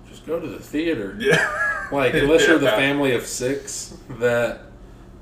[0.09, 1.17] just go to the theater.
[1.19, 4.61] Yeah, Like unless you're the family of six, that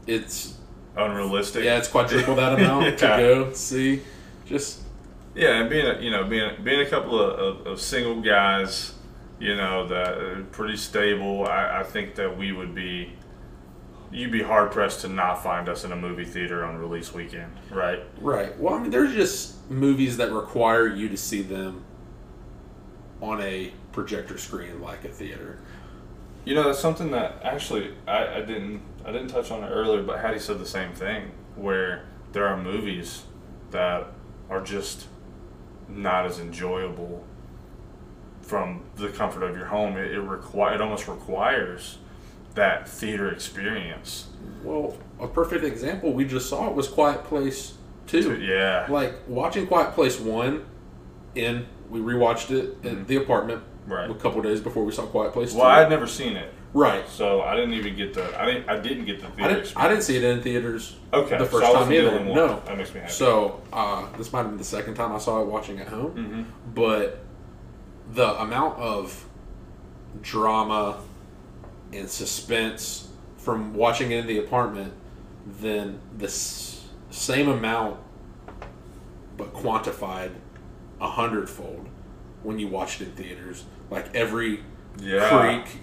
[0.07, 0.57] it's
[0.97, 1.65] unrealistic.
[1.65, 2.91] yeah, it's quadruple that amount Yeah.
[2.97, 4.03] to go see.
[4.47, 4.81] Just
[5.35, 8.95] Yeah, and being a, you know being being a couple of, of, of single guys,
[9.39, 11.47] you know that are pretty stable.
[11.47, 13.13] I, I think that we would be
[14.13, 17.53] you'd be hard pressed to not find us in a movie theater on release weekend,
[17.71, 18.01] right?
[18.21, 18.59] Right.
[18.59, 21.85] Well, I mean, there's just movies that require you to see them
[23.21, 25.59] on a projector screen like a theater.
[26.45, 30.03] You know that's something that actually I, I didn't I didn't touch on it earlier,
[30.03, 33.23] but Hattie said the same thing where there are movies
[33.71, 34.09] that
[34.51, 35.07] are just
[35.89, 37.25] not as enjoyable
[38.41, 39.97] from the comfort of your home.
[39.97, 41.99] It, it require it almost requires
[42.55, 44.29] that theater experience.
[44.63, 47.75] Well, a perfect example we just saw was Quiet Place
[48.07, 48.37] Two.
[48.41, 50.65] Yeah, Like watching Quiet Place One,
[51.35, 53.93] in we rewatched it in the apartment Mm-hmm.
[53.93, 54.09] Right.
[54.11, 55.69] a couple days before we saw Quiet Place well, Two.
[55.71, 57.09] I had never seen it, right.
[57.09, 59.59] so I didn't even get the I didn't I didn't get the theater I didn't,
[59.63, 59.77] experience.
[59.77, 62.11] I didn't see it in theaters Okay, the first I time either.
[62.13, 62.29] one.
[62.33, 62.63] No.
[62.65, 63.11] that makes me happy.
[63.13, 66.15] So uh, this might have been the second time I saw it watching at home,
[66.15, 66.75] Mhm.
[66.77, 67.25] but
[68.13, 69.27] the amount of
[70.21, 70.99] drama
[71.93, 74.93] and suspense from watching it in the apartment,
[75.61, 77.99] then the s- same amount,
[79.37, 80.31] but quantified
[81.01, 81.89] a hundredfold
[82.43, 83.65] when you watched it in theaters.
[83.91, 84.61] Like every
[85.01, 85.29] Yeah.
[85.65, 85.81] creak,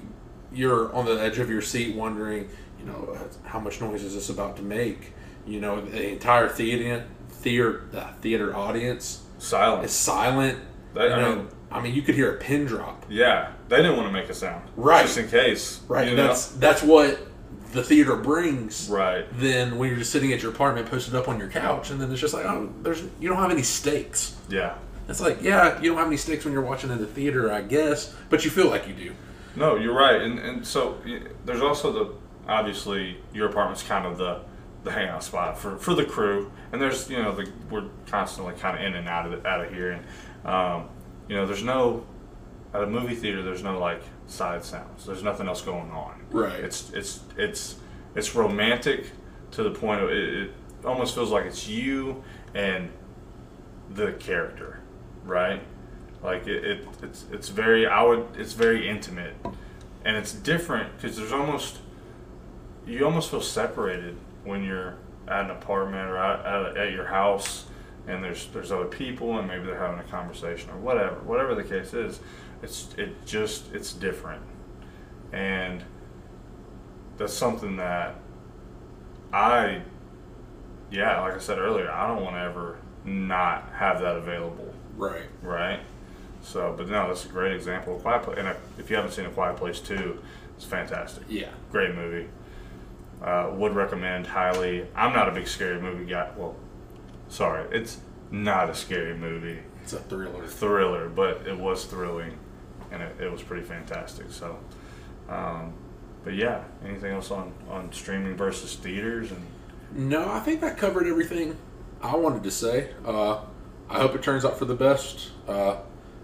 [0.54, 2.48] you're on the edge of your seat wondering,
[2.80, 5.14] you know, how much noise is this about to make?
[5.46, 9.86] You know, the entire theater theater uh, theater audience silent.
[9.86, 10.60] is silent.
[10.94, 13.06] That- you I know, mean- I mean, you could hear a pin drop.
[13.10, 15.06] Yeah, they didn't want to make a sound, Right.
[15.06, 16.08] Just in case, Right.
[16.08, 16.28] And know?
[16.28, 17.20] that's that's what
[17.74, 18.90] the theater brings.
[18.90, 19.26] right.
[19.34, 22.12] Then when you're just sitting at your apartment, posted up on your couch, and then
[22.12, 24.36] it's just like, oh, there's you don't have any stakes.
[24.50, 24.76] Yeah.
[25.08, 27.62] It's like, yeah, you don't have any stakes when you're watching in the theater, I
[27.62, 29.12] guess, but you feel like you do.
[29.56, 30.98] No, you're right, and and so
[31.46, 32.14] there's also the
[32.48, 34.42] obviously your apartment's kind of the
[34.84, 38.78] the hangout spot for, for the crew, and there's you know the we're constantly kind
[38.78, 40.06] of in and out of it, out of here, and
[40.48, 40.90] um,
[41.30, 42.06] you know there's no
[42.74, 46.22] at a movie theater there's no like side sounds, there's nothing else going on.
[46.32, 46.60] Right.
[46.60, 47.76] It's it's it's
[48.16, 49.12] it's romantic
[49.52, 50.52] to the point of it, it
[50.86, 52.90] almost feels like it's you and
[53.92, 54.80] the character,
[55.26, 55.62] right?
[56.22, 59.34] Like it, it it's it's very I would it's very intimate,
[60.06, 61.80] and it's different because there's almost
[62.86, 64.96] you almost feel separated when you're
[65.28, 67.66] at an apartment or at, at, at your house,
[68.10, 71.64] and there's there's other people and maybe they're having a conversation or whatever whatever the
[71.64, 72.20] case is,
[72.62, 74.42] it's it just it's different,
[75.32, 75.84] and
[77.18, 78.16] that's something that
[79.32, 79.82] I
[80.92, 85.24] yeah like I said earlier I don't want to ever not have that available Right.
[85.42, 85.80] right?
[86.42, 88.38] So, but no, that's a great example of Quiet Place.
[88.38, 90.22] And if you haven't seen A Quiet Place 2,
[90.58, 91.24] it's fantastic.
[91.30, 91.50] Yeah.
[91.72, 92.28] Great movie.
[93.22, 94.86] Uh, would recommend highly.
[94.96, 96.30] I'm not a big scary movie guy.
[96.36, 96.56] Well,
[97.30, 98.00] sorry, it's
[98.32, 99.60] not a scary movie.
[99.84, 100.46] It's a thriller.
[100.48, 102.38] Thriller, but it was thrilling,
[102.92, 104.28] and it, it was pretty fantastic.
[104.30, 104.58] So,
[105.30, 105.74] um,
[106.24, 109.42] but yeah, anything else on on streaming versus theaters and
[110.10, 111.56] No, I think that covered everything
[112.02, 112.92] I wanted to say.
[113.06, 113.40] Uh,
[113.90, 115.30] I hope it turns out for the best.
[115.48, 115.78] Uh,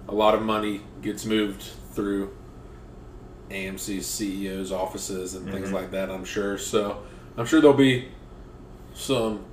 [0.07, 1.63] a lot of money gets moved
[1.93, 2.35] through
[3.49, 5.73] AMC's CEO's offices and things Mhm.
[5.73, 6.57] like that, I'm sure.
[6.57, 7.03] So
[7.37, 8.09] I'm sure there'll be
[8.93, 9.45] some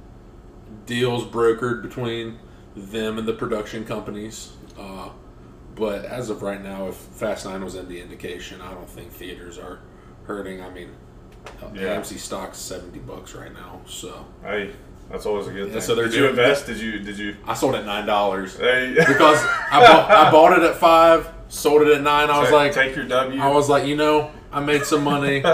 [0.86, 2.38] deals brokered between
[2.76, 4.52] them and the production companies.
[4.78, 5.10] Uh,
[5.74, 9.58] but as of right now, if Fast 9 was any indication, I don't think theaters
[9.58, 9.80] are
[10.24, 10.62] hurting.
[10.62, 10.90] I mean,
[11.74, 11.96] Yeah.
[11.98, 14.24] AMC stock's 70 bucks right now, so.
[14.42, 14.70] hey,
[15.10, 15.80] that's always a good Yeah, thing.
[15.82, 16.66] so did you invest?
[16.66, 17.36] Did you did you?
[17.46, 19.38] I sold at nine dollars Hey, because
[19.70, 22.30] I bought, I bought it at five, sold it at nine.
[22.30, 23.40] I was take, like, take your W.
[23.40, 25.40] I was like, you know, I made some money.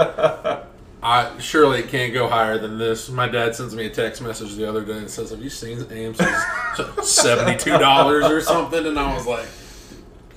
[1.01, 3.09] I surely it can't go higher than this.
[3.09, 5.77] My dad sends me a text message the other day and says, "Have you seen
[5.79, 9.45] AMC's seventy two dollars or something?" And I was like,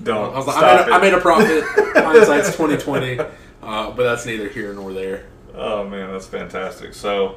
[0.01, 0.33] Don't.
[0.33, 1.63] I was like, I made, a, I made a profit.
[1.95, 5.25] Hindsight's twenty twenty, uh, but that's neither here nor there.
[5.53, 6.93] Oh man, that's fantastic.
[6.93, 7.35] So,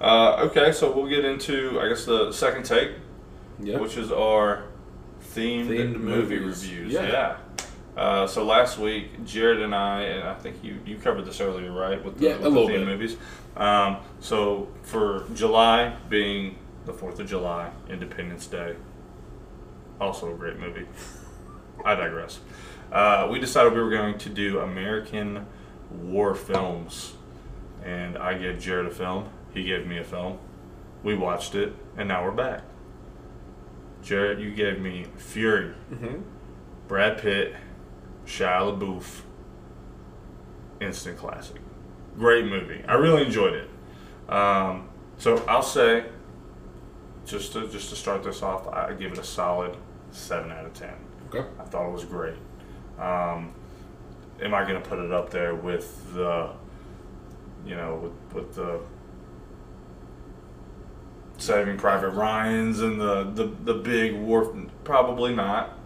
[0.00, 2.92] uh, okay, so we'll get into I guess the second take,
[3.58, 4.64] Yeah, which is our
[5.34, 6.62] themed, Themed movie movies.
[6.68, 6.92] reviews.
[6.92, 7.06] Yeah.
[7.08, 7.36] Yeah.
[8.00, 11.70] Uh, so last week, Jarrett and I, and I think you, you covered this earlier,
[11.70, 12.02] right?
[12.02, 12.88] With the, Yeah, with a little the themed bit.
[12.88, 13.16] movies.
[13.58, 18.76] Um, so for July being the Fourth of July, Independence Day,
[20.00, 20.86] also a great movie.
[21.84, 22.40] I digress.
[22.90, 25.46] Uh, we decided we were going to do American
[25.90, 27.12] war films,
[27.84, 29.28] and I gave Jarrett a film.
[29.52, 30.38] He gave me a film.
[31.02, 32.62] We watched it, and now we're back.
[34.02, 36.22] Jarrett, you gave me Fury, mm-hmm.
[36.88, 37.54] Brad Pitt,
[38.30, 39.22] Shia LaBeouf,
[40.80, 41.60] instant classic.
[42.16, 42.84] Great movie.
[42.86, 44.32] I really enjoyed it.
[44.32, 44.88] Um,
[45.18, 46.04] so I'll say,
[47.26, 49.76] just to just to start this off, I give it a solid
[50.12, 50.94] seven out of ten.
[51.28, 51.48] okay.
[51.58, 52.36] I thought it was great.
[52.98, 53.52] Um,
[54.40, 56.50] am I going to put it up there with the,
[57.66, 58.80] you know, with, with the
[61.36, 64.54] Saving Private Ryan's and the, the, the big war?
[64.84, 65.78] Probably not.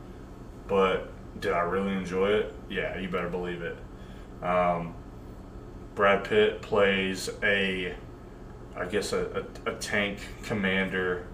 [0.66, 1.11] But
[1.44, 2.54] did I really enjoy it?
[2.70, 3.76] Yeah, you better believe it.
[4.42, 4.94] Um,
[5.94, 7.94] Brad Pitt plays a,
[8.74, 11.26] I guess, a, a, a tank commander.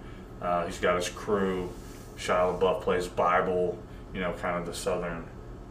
[0.43, 1.71] Uh, he's got his crew.
[2.19, 3.79] Shia LaBeouf plays Bible,
[4.13, 5.25] you know, kind of the southern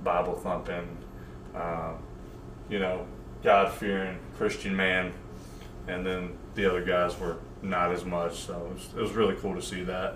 [0.06, 0.88] Bible thumping,
[1.54, 1.91] uh,
[2.69, 3.06] you know,
[3.43, 5.12] God fearing Christian man,
[5.89, 8.39] and then the other guys were not as much.
[8.39, 10.15] So it was, it was really cool to see that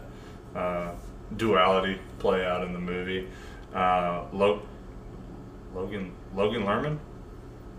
[0.55, 0.91] uh,
[1.35, 3.27] duality play out in the movie.
[3.73, 4.61] Uh, Lo-
[5.73, 6.99] Logan Logan Lerman,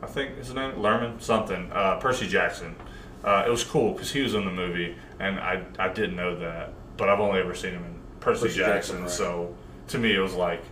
[0.02, 1.70] I think his name Lerman something.
[1.72, 2.74] Uh, Percy Jackson.
[3.22, 6.38] Uh, it was cool because he was in the movie, and I I didn't know
[6.38, 8.72] that, but I've only ever seen him in Percy, Percy Jackson.
[8.74, 9.11] Jackson, right.
[9.11, 9.54] So
[9.88, 10.62] to me, it was like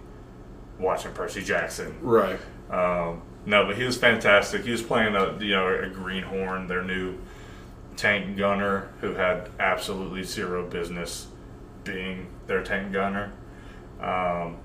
[0.79, 1.97] watching Percy Jackson.
[2.03, 2.39] Right.
[2.71, 4.65] Um, no, but he was fantastic.
[4.65, 7.17] He was playing a you know a greenhorn, their new
[7.97, 11.29] tank gunner, who had absolutely zero business
[11.85, 13.33] being their tank gunner.
[14.01, 14.57] Um,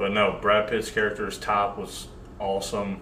[0.00, 2.08] but no, Brad Pitt's character's top was
[2.40, 3.00] awesome.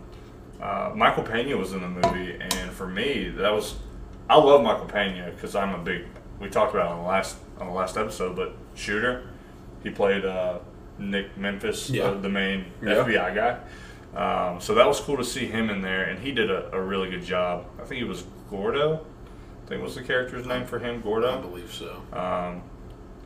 [0.61, 3.77] Uh, Michael Pena was in the movie, and for me, that was
[4.29, 6.05] I love Michael Pena because I'm a big.
[6.41, 9.29] We talked about it on the last on the last episode, but shooter,
[9.85, 10.59] he played uh,
[10.99, 12.11] Nick Memphis, Yeah.
[12.11, 12.95] the, the main Yeah.
[13.05, 13.59] FBI guy.
[14.17, 16.81] Um, so that was cool to see him in there, and he did a, a
[16.83, 17.67] really good job.
[17.81, 19.05] I think it was Gordo.
[19.65, 21.39] I think was the character's name for him, Gordo.
[21.39, 22.03] I believe so.
[22.13, 22.63] Um,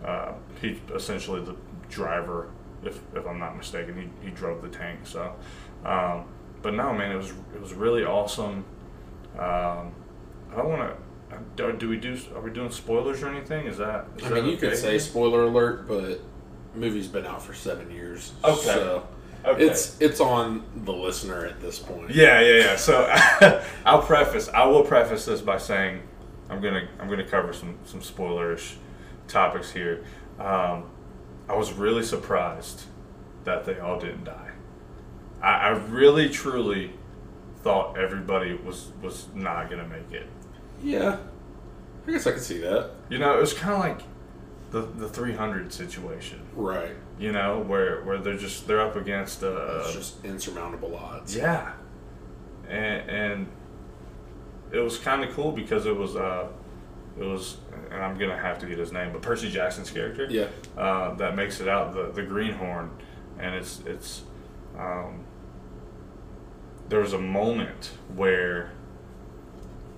[0.05, 1.55] uh, he essentially the
[1.89, 2.49] driver,
[2.85, 4.12] if, if I'm not mistaken.
[4.23, 5.01] He, he drove the tank.
[5.05, 5.35] So,
[5.85, 6.25] um,
[6.62, 8.64] but no, man, it was it was really awesome.
[9.38, 9.92] Um,
[10.51, 10.90] I don't want
[11.57, 11.73] to.
[11.73, 12.18] Do, we do?
[12.35, 13.66] Are we doing spoilers or anything?
[13.66, 14.07] Is that?
[14.18, 14.77] Is I that mean, you could okay?
[14.77, 16.21] say spoiler alert, but
[16.75, 18.33] movie's been out for seven years.
[18.45, 18.61] Okay.
[18.61, 19.07] So
[19.45, 19.64] Okay.
[19.64, 22.11] it's it's on the listener at this point.
[22.11, 22.77] Yeah, yeah, yeah.
[22.77, 23.07] So
[23.85, 24.49] I'll preface.
[24.49, 26.03] I will preface this by saying
[26.49, 28.75] I'm gonna I'm gonna cover some some spoilerish
[29.27, 30.05] topics here.
[30.38, 30.85] Um,
[31.49, 32.83] I was really surprised
[33.45, 34.51] that they all didn't die.
[35.43, 36.93] I, I really truly
[37.63, 40.29] thought everybody was was not gonna make it.
[40.83, 41.19] Yeah.
[42.07, 42.91] I guess I could see that.
[43.09, 44.07] You know, it was kind of like
[44.71, 46.41] the the 300 situation.
[46.55, 46.97] Right.
[47.19, 51.37] You know, where where they're just they're up against a, It's just insurmountable odds.
[51.37, 51.73] Yeah,
[52.69, 53.47] and and
[54.73, 56.49] it was kind of cool because it was uh
[57.18, 57.59] it was
[57.90, 60.46] and I'm gonna have to get his name, but Percy Jackson's character Yeah.
[60.77, 62.90] uh, that makes it out the the greenhorn,
[63.38, 64.22] and it's it's
[64.79, 65.25] um,
[66.88, 68.72] there was a moment where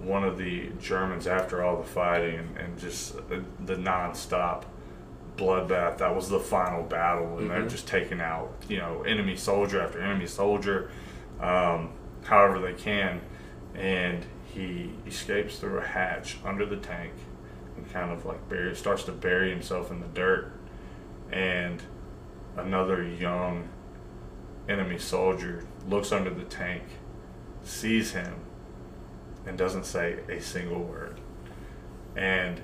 [0.01, 4.65] one of the Germans after all the fighting and, and just the, the nonstop
[5.37, 7.71] bloodbath that was the final battle and they're Mhm.
[7.71, 10.91] just taking out you know enemy soldier after enemy soldier
[11.41, 11.91] um,
[12.25, 13.21] however they can
[13.75, 14.25] and
[14.55, 17.13] he escapes through a hatch under the tank
[17.77, 20.53] and kind of like bury, starts to bury himself in the dirt.
[21.33, 21.83] And
[22.57, 23.69] another young
[24.69, 26.85] enemy soldier looks under the tank
[27.63, 28.35] sees him
[29.47, 31.21] and doesn't say a single word.
[32.17, 32.61] And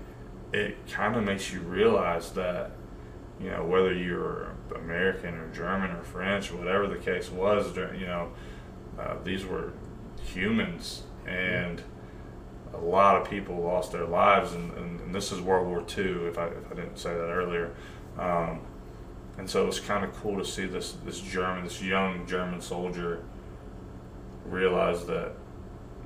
[0.53, 2.73] it kind of makes you realize that
[3.41, 8.33] you know whether you're American or German or French, whatever the case was, you know,
[8.99, 9.73] uh, these were
[10.23, 11.83] humans, and
[12.75, 16.27] a lot of people lost their lives, and, and, and this is World War II.
[16.29, 17.73] If I if I didn't say that earlier,
[18.19, 18.61] um,
[19.39, 22.61] and so it was kind of cool to see this this German, this young German
[22.61, 23.23] soldier,
[24.47, 25.33] realize that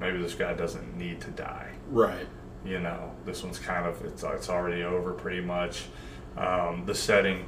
[0.01, 2.27] maybe this guy doesn't need to die Right.
[2.65, 5.85] you know this one's kind of it's, it's already over pretty much
[6.37, 7.47] um, the setting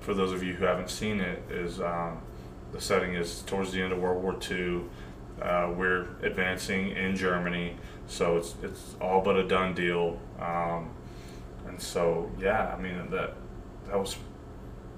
[0.00, 2.20] for those of you who haven't seen it is um,
[2.72, 4.82] the setting is towards the end of world war ii
[5.46, 7.76] uh, we're advancing in germany.
[8.06, 10.18] So it's it's all but a done deal.
[10.40, 10.90] Um,
[11.66, 13.34] and so yeah i mean that
[13.86, 14.16] that was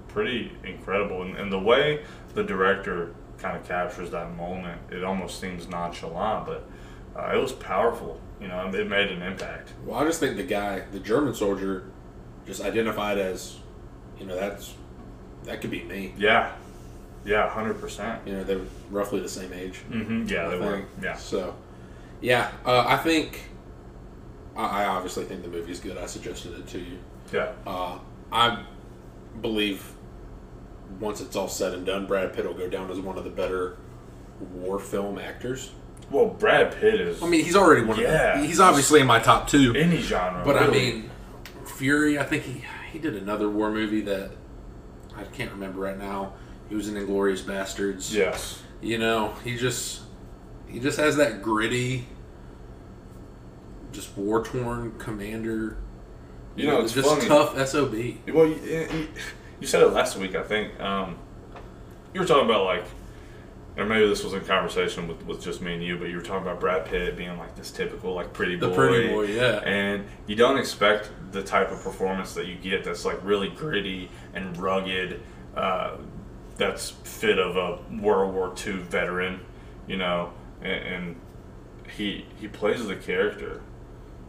[0.07, 1.21] pretty incredible.
[1.21, 6.45] And, and the way the director kind of captures that moment it almost seems nonchalant
[6.45, 6.67] but
[7.15, 8.19] uh, it was powerful.
[8.41, 9.73] You know it made an impact.
[9.85, 11.85] Well, I just think the guy, the German soldier,
[12.45, 13.57] just identified as,
[14.19, 14.73] you know, that's
[15.43, 16.13] that could be me.
[16.17, 16.53] yeah
[17.25, 19.77] yeah 100% You know, they're roughly the same age.
[19.89, 21.55] hmm yeah I they were yeah So,
[22.21, 23.41] yeah, uh, I think
[24.55, 25.97] I, I obviously think the movie's good.
[25.97, 26.97] I suggested it to you.
[27.31, 27.99] yeah Uh,
[28.31, 28.63] I
[29.41, 29.83] believe
[30.99, 33.29] once it's all said and done, Brad Pitt will go down as one of the
[33.29, 33.77] better
[34.53, 35.71] war film actors.
[36.09, 38.35] well brad pitt is I mean, he's already one Yeah.
[38.35, 39.75] of the, he's obviously in my top two.
[39.75, 41.09] any genre But I mean,
[41.65, 42.17] Fury.
[42.17, 44.31] I think he he did another war movie that
[45.15, 46.33] I can't remember right now.
[46.69, 48.13] He was in Inglourious Basterds.
[48.13, 50.01] yes You know, he just
[50.67, 52.05] he just has that gritty,
[53.91, 55.77] just war torn commander.
[56.55, 57.27] You know, it's just funny.
[57.27, 57.91] tough sob.
[57.93, 59.07] Well, you, you,
[59.59, 60.79] you said it last week, I think.
[60.79, 61.17] Um,
[62.13, 62.83] you were talking about like,
[63.77, 66.21] or maybe this was in conversation with, with just me and you, but you were
[66.21, 69.59] talking about Brad Pitt being like this typical like pretty boy, The pretty boy, yeah.
[69.65, 74.09] and you don't expect the type of performance that you get that's like really gritty
[74.33, 75.21] and rugged.
[75.55, 75.97] Uh,
[76.59, 79.39] that's fit of a World War II veteran,
[79.87, 81.15] you know, and, and
[81.95, 83.61] he he plays the character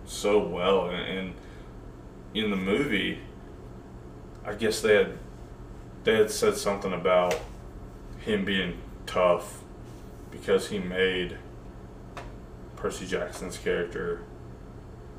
[0.06, 1.34] so well, and, and
[2.32, 3.18] in the movie,
[4.46, 5.18] I guess they had
[6.04, 7.38] they had said something about
[8.18, 9.62] him being tough
[10.30, 11.36] because he made
[12.76, 14.22] Percy Jackson's character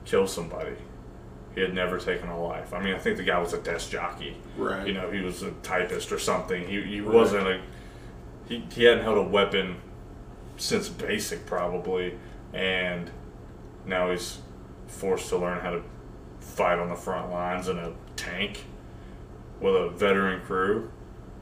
[0.05, 0.75] kill somebody.
[1.55, 2.73] He had never taken a life.
[2.73, 4.37] I mean, I think the guy was a desk jockey.
[4.57, 4.87] Right.
[4.87, 6.65] You know, he was a typist or something.
[6.67, 7.13] He, he Right.
[7.13, 7.61] wasn't a.
[8.47, 9.77] He, he hadn't held a weapon
[10.57, 12.17] since basic, probably.
[12.53, 13.09] And
[13.85, 14.39] now he's
[14.87, 15.83] forced to learn how to
[16.39, 18.65] fight on the front lines in a tank
[19.59, 20.89] with a veteran crew.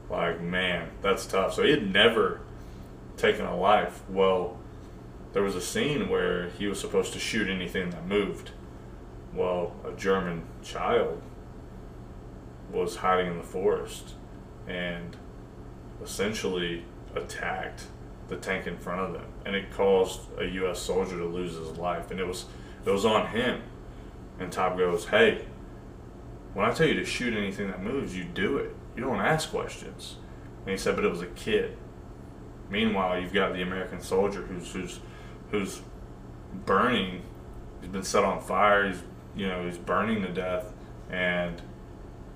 [0.09, 1.53] Like, man, that's tough.
[1.53, 2.41] So he had never
[3.17, 4.01] taken a life.
[4.09, 4.57] Well,
[5.33, 8.51] there was a scene where he was supposed to shoot anything that moved.
[9.33, 11.21] Well, a German child
[12.71, 14.13] was hiding in the forest
[14.67, 15.15] and
[16.03, 17.83] essentially attacked
[18.27, 19.25] the tank in front of them.
[19.45, 22.11] And it caused a US soldier to lose his life.
[22.11, 22.45] And it was
[22.85, 23.61] it was on him.
[24.39, 25.45] And Top goes hey
[26.53, 28.75] when I tell you to shoot anything that moves you do it.
[28.95, 30.15] You don't ask questions.
[30.61, 31.77] And he said but it was a kid.
[32.69, 34.99] Meanwhile you've got the American soldier who's who's
[35.51, 35.81] who's
[36.65, 37.23] burning.
[37.81, 38.87] He's been set on fire.
[38.87, 39.01] He's
[39.39, 40.65] you know he's burning to death
[41.09, 41.61] and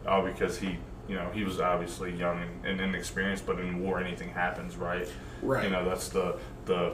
[0.08, 0.78] all because he
[1.08, 5.08] you know he was obviously young and, and inexperienced but in war anything happens right?
[5.42, 5.66] Right.
[5.66, 6.94] you know that's the the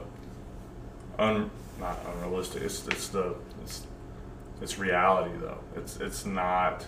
[1.20, 3.84] un not unrealistic it's it's the it's
[4.62, 5.60] it's reality though.
[5.76, 6.86] It's it's not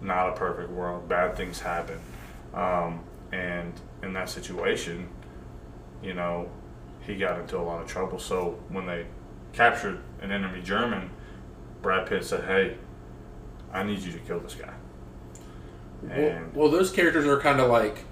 [0.00, 1.08] not a perfect world.
[1.08, 1.98] Bad things happen.
[2.54, 3.00] Um,
[3.32, 5.08] and in that situation
[6.02, 6.48] you know
[7.00, 8.18] he got into a lot of trouble.
[8.18, 9.06] So when they
[9.52, 11.10] captured an enemy german
[11.82, 12.76] brad pitt said hey
[13.72, 14.72] i need you to kill this guy
[16.02, 18.04] Well, and well, those characters are kind of like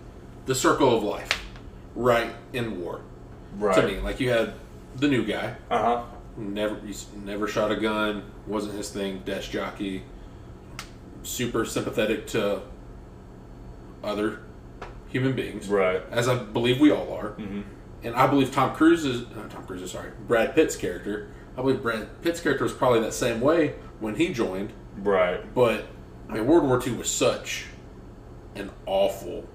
[0.46, 1.28] the circle of life,
[1.94, 2.32] right?
[2.52, 3.02] In war,
[3.56, 3.74] right?
[3.74, 3.98] to me.
[4.00, 4.54] Like you had
[4.96, 6.04] the new guy, uh-huh
[6.36, 6.80] never
[7.24, 9.20] never shot a gun, wasn't his thing.
[9.24, 10.02] Desk jockey,
[11.22, 12.62] super sympathetic to
[14.02, 14.40] other
[15.08, 17.30] human beings, right as I believe we all are.
[17.30, 17.62] hmm
[18.02, 21.28] And I believe Tom Cruise is uh, Tom Cruise is sorry, Brad Pitt's character.
[21.60, 24.72] I believe Brad Pitt's character was probably that same way when he joined.
[24.96, 25.86] right But
[26.28, 27.66] I mean, World War II was such
[28.54, 29.46] an awful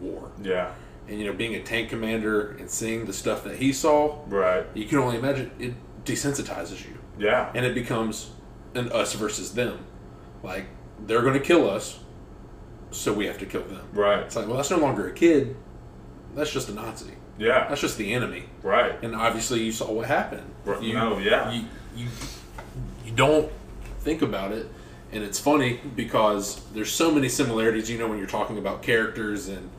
[0.00, 0.32] war.
[0.42, 0.72] yeah
[1.06, 4.66] And you know, being a tank commander and seeing the stuff that he saw, right
[4.74, 8.30] you can only imagine it desensitizes you, yeah and it becomes
[8.74, 9.84] an us versus them.
[10.42, 10.64] Like
[11.06, 12.00] they're going to kill us,
[12.90, 13.86] so we have to kill them.
[13.92, 15.56] right It's like, well, that's no longer a kid.
[16.34, 17.12] That's just a Nazi.
[17.38, 18.44] yeah That's just the enemy.
[18.62, 20.48] Right And obviously, you saw what happened.
[20.64, 21.52] Right, You, no, yeah.
[21.52, 21.64] You,
[21.96, 22.08] you
[23.04, 23.50] you don't
[24.00, 24.68] think about it,
[25.12, 27.90] and it's funny because there's so many similarities.
[27.90, 29.70] You know, when you're talking about characters and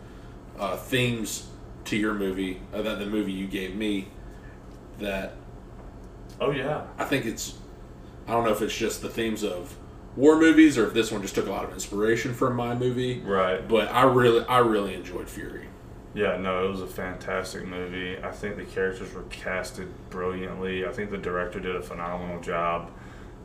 [0.59, 1.47] uh, themes
[1.85, 4.07] to your movie, uh, that the movie you gave me,
[4.99, 5.33] that
[6.39, 7.55] oh yeah I think it's.
[8.27, 9.75] I don't know if it's just the themes of
[10.15, 13.19] war movies or if this one just took a lot of inspiration from my movie.
[13.21, 15.67] right But I really, I really enjoyed Fury.
[16.13, 18.17] Yeah, no, it was a fantastic movie.
[18.21, 20.85] I think the characters were casted brilliantly.
[20.85, 22.91] I think the director did a phenomenal job.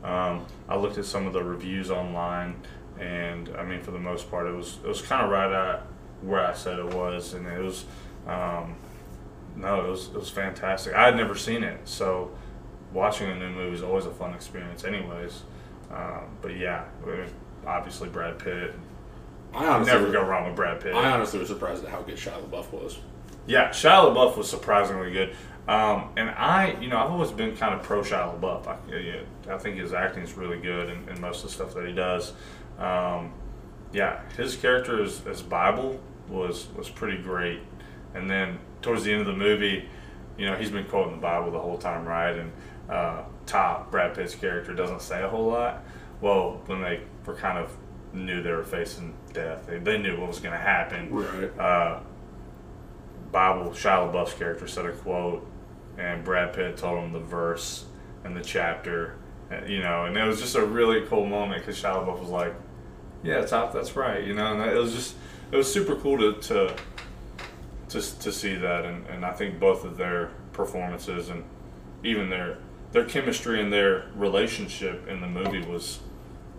[0.03, 2.55] Um, I looked at some of the reviews online,
[2.99, 5.81] and I mean, for the most part, it was it was kind of right at
[6.21, 7.85] where I said it was, and it was
[8.27, 8.75] um,
[9.55, 10.93] no, it was it was fantastic.
[10.93, 12.31] I had never seen it, so
[12.93, 15.41] watching a new movie is always a fun experience, anyways.
[15.91, 16.85] Um, but yeah,
[17.65, 18.75] obviously Brad Pitt.
[19.53, 20.93] I honestly, Never go wrong with Brad Pitt.
[20.93, 22.99] I honestly was surprised at how good Shia LaBeouf was.
[23.47, 25.35] Yeah, Shia LaBeouf was surprisingly good.
[25.67, 28.67] Um, and I, you know, I've always been kind of pro Shia LaBeouf.
[28.67, 29.21] I, yeah,
[29.53, 31.93] I think his acting is really good in, in most of the stuff that he
[31.93, 32.33] does.
[32.77, 33.33] Um,
[33.91, 37.61] yeah, his character as, as Bible was was pretty great.
[38.13, 39.87] And then towards the end of the movie,
[40.37, 42.35] you know, he's been quoting the Bible the whole time, right?
[42.35, 42.51] And
[42.89, 45.83] uh, Top Brad Pitt's character doesn't say a whole lot.
[46.21, 47.75] Well, when they were kind of
[48.13, 51.13] knew they were facing death, they, they knew what was going to happen.
[51.13, 51.59] Right.
[51.59, 51.99] uh,
[53.31, 55.47] Bible, Shia LaBeouf's character said a quote,
[55.97, 57.85] and Brad Pitt told him the verse
[58.23, 59.15] and the chapter,
[59.51, 62.29] uh, you know, and it was just a really cool moment because Shia LaBeouf was
[62.29, 62.55] like,
[63.23, 65.15] "Yeah, top, that's right," you know, and it was just,
[65.51, 66.75] it was super cool to to
[67.89, 71.43] to, to see that, and, and I think both of their performances and
[72.03, 72.57] even their
[72.91, 75.99] their chemistry and their relationship in the movie was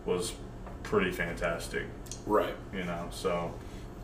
[0.07, 0.33] was
[0.91, 1.85] pretty fantastic
[2.27, 2.55] Right.
[2.75, 3.07] you know.
[3.11, 3.55] So,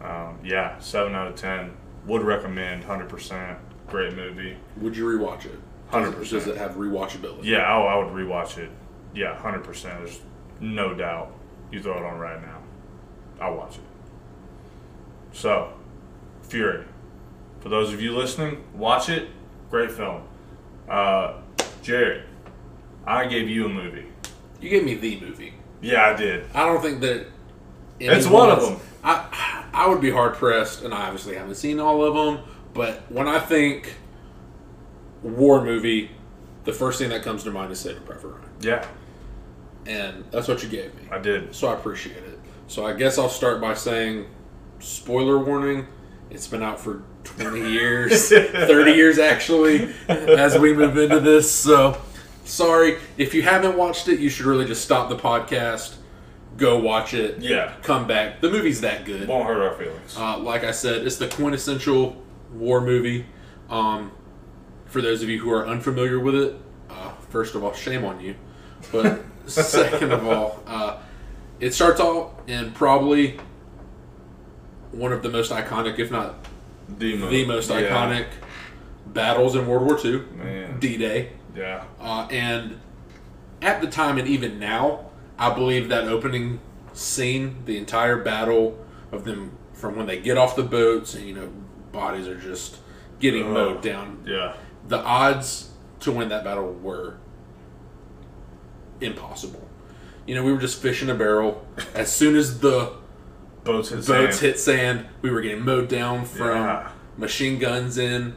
[0.01, 1.73] um, yeah, seven out of ten.
[2.07, 3.59] Would recommend, hundred percent.
[3.89, 4.57] Great movie.
[4.81, 5.53] Would you rewatch it?
[5.53, 5.61] It-
[5.93, 6.31] 100%.
[6.31, 7.45] Does it have rewatchability?
[7.45, 8.71] Yeah, oh, I would rewatch it.
[9.15, 9.99] Yeah, hundred percent.
[9.99, 10.21] There's
[10.61, 11.33] no doubt.
[11.73, 12.59] You throw it on right now,
[13.41, 13.83] I'll watch it.
[15.33, 15.73] So,
[16.43, 16.85] Fury.
[17.61, 19.29] For those of you listening, watch it.
[19.71, 20.23] Great film.
[20.89, 21.35] Uh,
[21.83, 22.23] Jarrett,
[23.05, 24.07] I gave you a movie.
[24.61, 25.55] You gave me the movie.
[25.81, 26.47] Yeah, I did.
[26.55, 27.27] I don't think that.
[27.99, 28.77] It's one of them.
[29.05, 32.45] I I would be hard pressed, and I obviously haven't seen all of them.
[32.75, 33.95] But when I think
[35.23, 36.11] war movie,
[36.65, 38.87] the first thing that comes to mind is Saving Private Ryan, Yeah,
[39.87, 41.03] and that's what you gave me.
[41.11, 41.55] I did.
[41.55, 42.39] So I appreciate it.
[42.69, 44.27] So I guess I'll start by saying,
[44.81, 45.87] spoiler warning.
[46.29, 51.51] It's been out for 20 years, 30 years actually, as we move into this.
[51.51, 51.97] So
[52.47, 54.21] sorry if you haven't watched it.
[54.21, 55.95] You should really just stop the podcast,
[56.57, 57.75] go watch it, Yeah.
[57.83, 58.41] come back.
[58.41, 59.29] The movie's that good.
[59.29, 60.17] Won't hurt our feelings.
[60.17, 62.17] Uh, like I said, it's the quintessential
[62.53, 63.27] war movie.
[63.69, 64.13] Um,
[64.87, 66.55] for those of you who are unfamiliar with it,
[66.89, 68.37] uh, first of all, shame on you.
[68.93, 70.99] But second of all, uh,
[71.61, 73.39] it starts off in probably
[74.93, 76.37] one of the most iconic, if not
[76.89, 77.83] the, the most yeah.
[77.83, 78.27] iconic,
[79.07, 80.23] battles in World War II,
[80.79, 81.33] D Day.
[81.57, 81.85] Yeah.
[82.01, 82.79] Uh, and
[83.63, 85.07] at the time, and even now,
[85.39, 86.61] I believe that opening
[86.93, 88.79] scene, the entire battle
[89.13, 91.51] of them from when they get off the boats and you know
[91.93, 92.77] bodies are just
[93.21, 93.53] getting Ugh.
[93.53, 94.23] mowed down.
[94.27, 94.55] Yeah.
[94.89, 97.17] The odds to win that battle were
[99.01, 99.67] impossible.
[100.27, 101.67] You know, we were just fishing a barrel.
[101.95, 102.93] As soon as the
[103.65, 104.35] Boats hit boats sand.
[104.41, 106.91] hit sand, we were getting mowed down from Yeah.
[107.17, 108.37] machine guns in,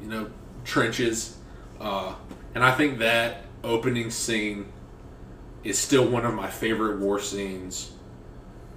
[0.00, 0.30] you know,
[0.64, 1.38] trenches.
[1.82, 2.14] Uh,
[2.54, 4.72] and I think that opening scene
[5.64, 7.92] is still one of my favorite war scenes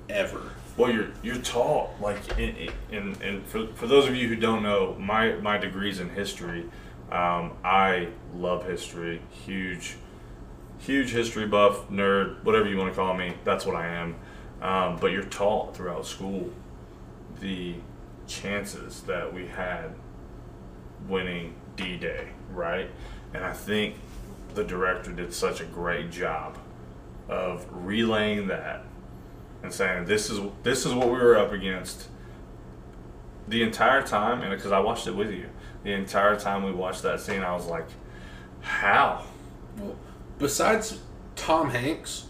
[0.09, 0.41] ever.
[0.75, 1.95] Well, you're you're tall.
[2.01, 6.09] Like, in, and for, for those of you who don't know, my my degrees in
[6.09, 6.65] history.
[7.11, 9.21] Um, I love history.
[9.29, 9.95] Huge,
[10.79, 13.35] huge history buff, nerd, whatever you want to call me.
[13.43, 14.15] That's what I am.
[14.61, 16.51] Um, but you're taught throughout school
[17.39, 17.75] the
[18.25, 19.93] chances that we had
[21.07, 22.89] winning D-Day, right?
[23.33, 23.95] And I think
[24.53, 26.57] the director did such a great job
[27.27, 28.83] of relaying that
[29.63, 32.07] and saying this is this is what we were up against
[33.47, 35.49] the entire time and because I watched it with you
[35.83, 37.87] the entire time we watched that scene I was like
[38.61, 39.23] how
[39.77, 39.95] Well,
[40.37, 40.99] besides
[41.35, 42.27] Tom Hanks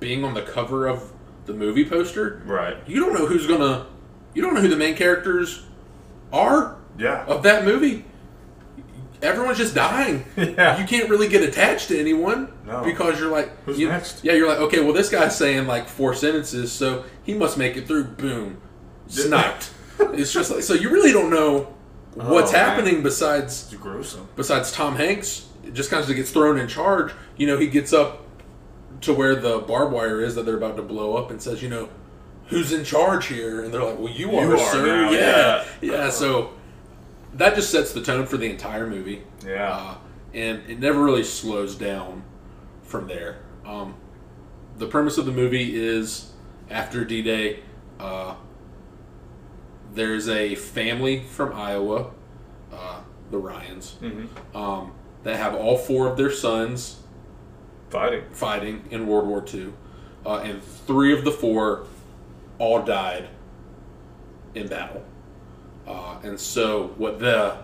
[0.00, 1.12] being on the cover of
[1.46, 3.86] the movie poster, right you don't know who's gonna,
[4.34, 5.64] you don't know who the main characters
[6.32, 8.04] are yeah of that movie.
[9.22, 10.24] Everyone's just dying.
[10.36, 10.78] Yeah.
[10.80, 12.82] You can't really get attached to anyone No.
[12.84, 14.22] because you're like, Who's you- next?
[14.24, 17.76] Yeah, you're like, okay, well, this guy's saying like four sentences, so he must make
[17.76, 18.04] it through.
[18.04, 18.60] Boom,
[19.08, 19.70] sniped.
[20.00, 21.74] it's just like so you really don't know
[22.20, 22.64] oh, what's Oh, man.
[22.68, 25.46] happening besides it's gruesome besides Tom Hanks.
[25.72, 27.12] Just kind of gets thrown in charge.
[27.36, 28.24] You know, he gets up
[29.02, 31.68] to where the barbed wire is that they're about to blow up and says, you
[31.68, 31.88] know,
[32.46, 33.62] who's in charge here?
[33.62, 34.86] And they're like, well, you, You are, are sir.
[34.86, 35.64] now, yeah.
[35.82, 35.92] yeah.
[35.92, 36.10] yeah.
[36.10, 36.52] So
[37.38, 39.22] that just sets the tone for the entire movie.
[39.44, 39.94] yeah Uh,
[40.34, 42.22] and it never really slows down
[42.82, 43.38] from there.
[43.64, 43.94] Um,
[44.76, 46.32] the premise of the movie is
[46.70, 47.60] after D Day,
[47.98, 48.34] uh,
[49.94, 52.10] there's a family from Iowa,
[52.72, 54.92] uh, the Ryans, hmm um,
[55.24, 56.98] that have all four of their sons
[57.90, 59.72] fighting fighting in World War II,
[60.26, 61.86] uh, and three of the four
[62.58, 63.28] all died
[64.54, 65.02] in battle.
[65.88, 67.56] Uh, and so, what the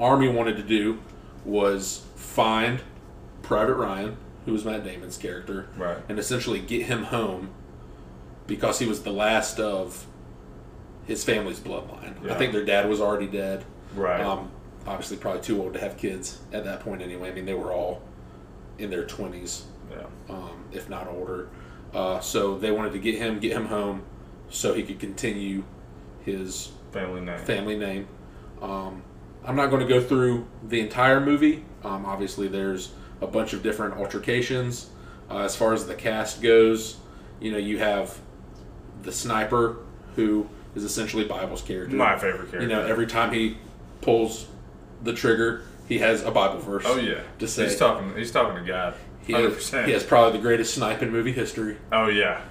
[0.00, 0.98] army wanted to do
[1.44, 2.82] was find
[3.42, 7.50] Private Ryan, who was Matt Damon's character, right and essentially get him home
[8.46, 10.06] because he was the last of
[11.06, 12.28] his family's bloodline.
[12.28, 13.64] I think their dad was already dead.
[13.94, 14.50] right Um,
[14.86, 17.30] obviously, probably too old to have kids at that point anyway.
[17.30, 18.02] I mean, they were all
[18.78, 21.48] in their 20s, yeah um, if not older.
[21.94, 24.02] Uh, so they wanted to get him, get him home,
[24.48, 25.62] so he could continue
[26.24, 28.06] his family name family name.
[28.60, 29.02] Um,
[29.44, 31.64] I'm not going to go through the entire movie.
[31.82, 34.90] Um, obviously, there's a bunch of different altercations.
[35.30, 36.98] Uh, as far as the cast goes,
[37.40, 38.18] you know, you have
[39.02, 39.78] the sniper,
[40.14, 41.96] who is essentially Bible's character.
[41.96, 43.56] my favorite character You know, every time he
[44.00, 44.46] pulls
[45.02, 46.84] the trigger, he has a Bible verse.
[46.86, 48.94] oh yeah To say he's talking he's talking to God
[49.26, 51.76] he, hundred has, percent he has probably the greatest snipe in movie history.
[51.90, 52.42] oh yeah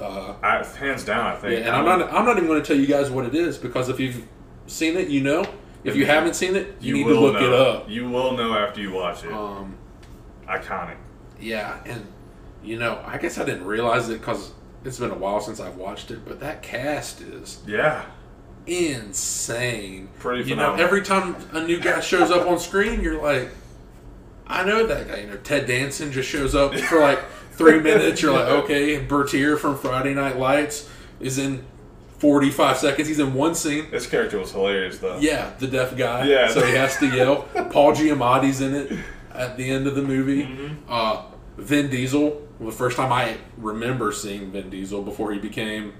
[0.00, 1.60] Uh, I, hands down I think.
[1.60, 2.12] yeah, and I'm not.
[2.12, 4.26] I'm not even going to tell you guys what it is because if you've
[4.66, 5.44] seen it, you know.
[5.82, 7.46] If you haven't seen it, you, you need to look know.
[7.46, 7.88] it up.
[7.88, 9.78] you will know after you watch it Um,
[10.46, 10.96] iconic
[11.40, 12.06] yeah, and
[12.62, 14.52] you know, I guess I didn't realize it because
[14.84, 18.04] it's been a while since I've watched it, but that cast is yeah
[18.66, 20.08] insane.
[20.18, 23.48] Pretty You know, every time a new guy shows up on screen, you're like,
[24.46, 25.20] I know that guy.
[25.20, 27.20] You know, Ted Danson just shows up for like
[27.60, 28.22] three minutes.
[28.22, 30.88] You're like, okay, Bertier from Friday Night Lights
[31.20, 31.64] is in
[32.18, 33.08] 45 seconds.
[33.08, 33.90] He's in one scene.
[33.90, 35.18] This character was hilarious though.
[35.18, 36.24] Yeah, the deaf guy.
[36.24, 36.48] Yeah.
[36.48, 37.42] So he has to yell.
[37.70, 38.92] Paul Giamatti's in it
[39.34, 40.44] at the end of the movie.
[40.44, 40.74] Mm-hmm.
[40.88, 41.22] Uh,
[41.56, 42.46] Vin Diesel.
[42.58, 45.94] The first time I remember seeing Vin Diesel before he became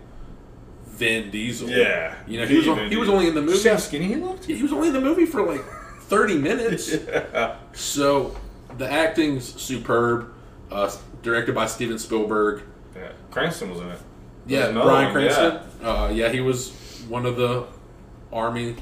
[0.86, 1.70] Vin Diesel.
[1.70, 2.14] Yeah.
[2.26, 3.56] You know, he was, Even he was only in the movie.
[3.56, 4.44] See how skinny he looked?
[4.44, 5.64] He was only in the movie for like
[6.02, 6.94] 30 minutes.
[7.08, 7.56] Yeah.
[7.72, 8.36] So
[8.76, 10.34] the acting's superb.
[10.70, 10.90] Uh,
[11.22, 12.62] directed by Steven Spielberg.
[12.94, 13.12] yeah.
[13.30, 13.98] Cranston was in it.
[14.46, 15.60] Yeah, Bryan Cranston.
[15.82, 16.72] Uh, yeah, he was
[17.08, 17.66] one of the
[18.32, 18.76] army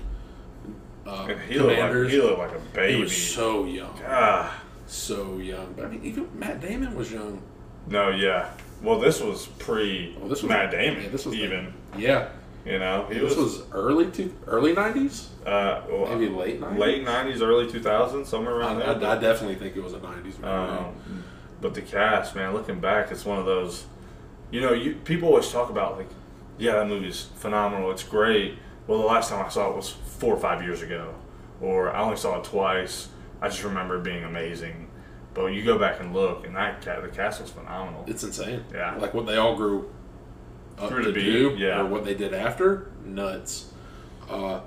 [1.09, 2.13] uh, he looked, like, commanders.
[2.13, 2.95] he looked like a baby.
[2.95, 4.63] He was so young, ah.
[4.87, 5.73] so young.
[5.75, 7.43] But I mean, even Matt Damon was young.
[7.87, 8.51] No, yeah.
[8.83, 11.05] Well, this was pre Well, this was Matt Damon.
[11.05, 11.73] yeah, this was the- even.
[11.97, 12.29] Yeah,
[12.67, 16.79] you know, he this was, was early to early nineties, uh, well, maybe late nineties.
[16.79, 19.11] late '90s, early 2000s, somewhere around I, there.
[19.11, 20.49] I definitely think it was a nineties movie.
[20.49, 21.25] Um,
[21.61, 23.87] but the cast, man, looking back, it's one of those.
[24.51, 26.09] You know, you people always talk about like,
[26.57, 27.91] yeah, that movie's phenomenal.
[27.91, 28.59] It's great.
[28.87, 31.15] Well, the last time I saw it was four or five years ago,
[31.61, 33.09] or I only saw it twice.
[33.41, 34.89] I just remember it being amazing.
[35.35, 38.05] But you go back and look, and that the cast was phenomenal.
[38.09, 38.65] it's insane.
[38.73, 38.97] Yeah.
[38.97, 39.91] like what they all grew
[40.79, 41.81] up to be, do, yeah.
[41.81, 43.73] or what they did after, nuts.
[44.29, 44.61] Uh,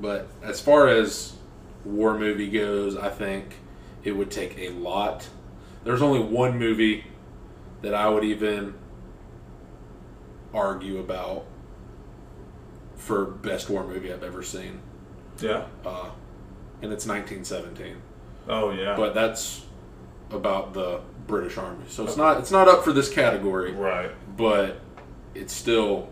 [0.00, 1.34] but as far as
[1.84, 3.54] war movie goes, I think
[4.06, 5.28] it would take a lot.
[5.84, 7.04] There's only one movie
[7.82, 8.74] that I would even
[10.54, 11.44] argue about
[12.96, 14.80] for best war movie I've ever seen,
[15.40, 15.66] Yeah.
[15.84, 16.10] uh,
[16.82, 17.96] and it's 1917.
[18.48, 18.96] Oh yeah.
[18.96, 19.64] But that's
[20.30, 24.10] about the British Army, so it's not it's not up for this category right.
[24.36, 24.80] but
[25.34, 26.08] it's still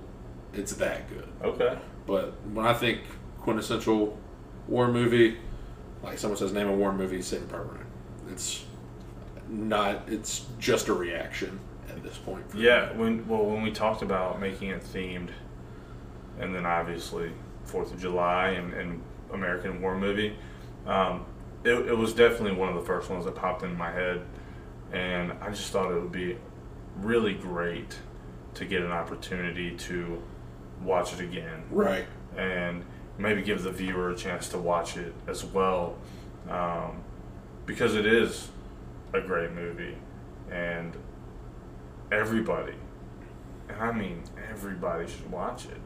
[0.52, 1.28] it's that good.
[1.42, 1.78] Okay.
[2.06, 3.00] But when I think
[3.40, 4.18] quintessential
[4.68, 5.36] war movie,
[6.02, 7.83] like someone says, name a war movie, Saving Private Ryan.
[8.30, 8.64] It's
[9.48, 10.02] not.
[10.08, 11.58] It's just a reaction
[11.88, 12.50] at this point.
[12.50, 12.64] for me.
[12.64, 15.30] Yeah, when well when we talked about making it themed,
[16.38, 17.32] and then obviously
[17.64, 19.02] Fourth of July and, and
[19.32, 20.36] American War movie,
[20.86, 21.24] um,
[21.64, 24.22] it, it was definitely one of the first ones that popped in my head,
[24.92, 26.36] and I just thought it would be
[26.96, 27.98] really great
[28.54, 30.22] to get an opportunity to
[30.82, 32.04] watch it again Right.
[32.36, 32.84] and
[33.18, 35.96] maybe give the viewer a chance to watch it as well
[36.48, 37.02] um,
[37.66, 38.48] because it is
[39.12, 39.96] a great movie
[40.50, 40.96] and
[42.12, 42.74] everybody
[43.68, 45.80] and i mean everybody should watch it.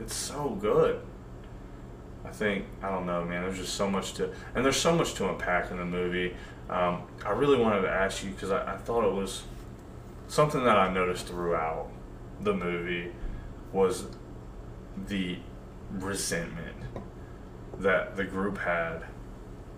[0.00, 1.00] It's so good.
[2.24, 5.14] I think i don't know man there's just so much to and there's so much
[5.14, 6.34] to unpack in the movie.
[6.68, 9.42] Um, i really wanted to ask you because I, I thought it was
[10.28, 11.88] something that i noticed throughout
[12.40, 13.12] the movie
[13.72, 14.06] was
[15.08, 15.38] the
[15.90, 16.76] resentment
[17.78, 19.02] that the group had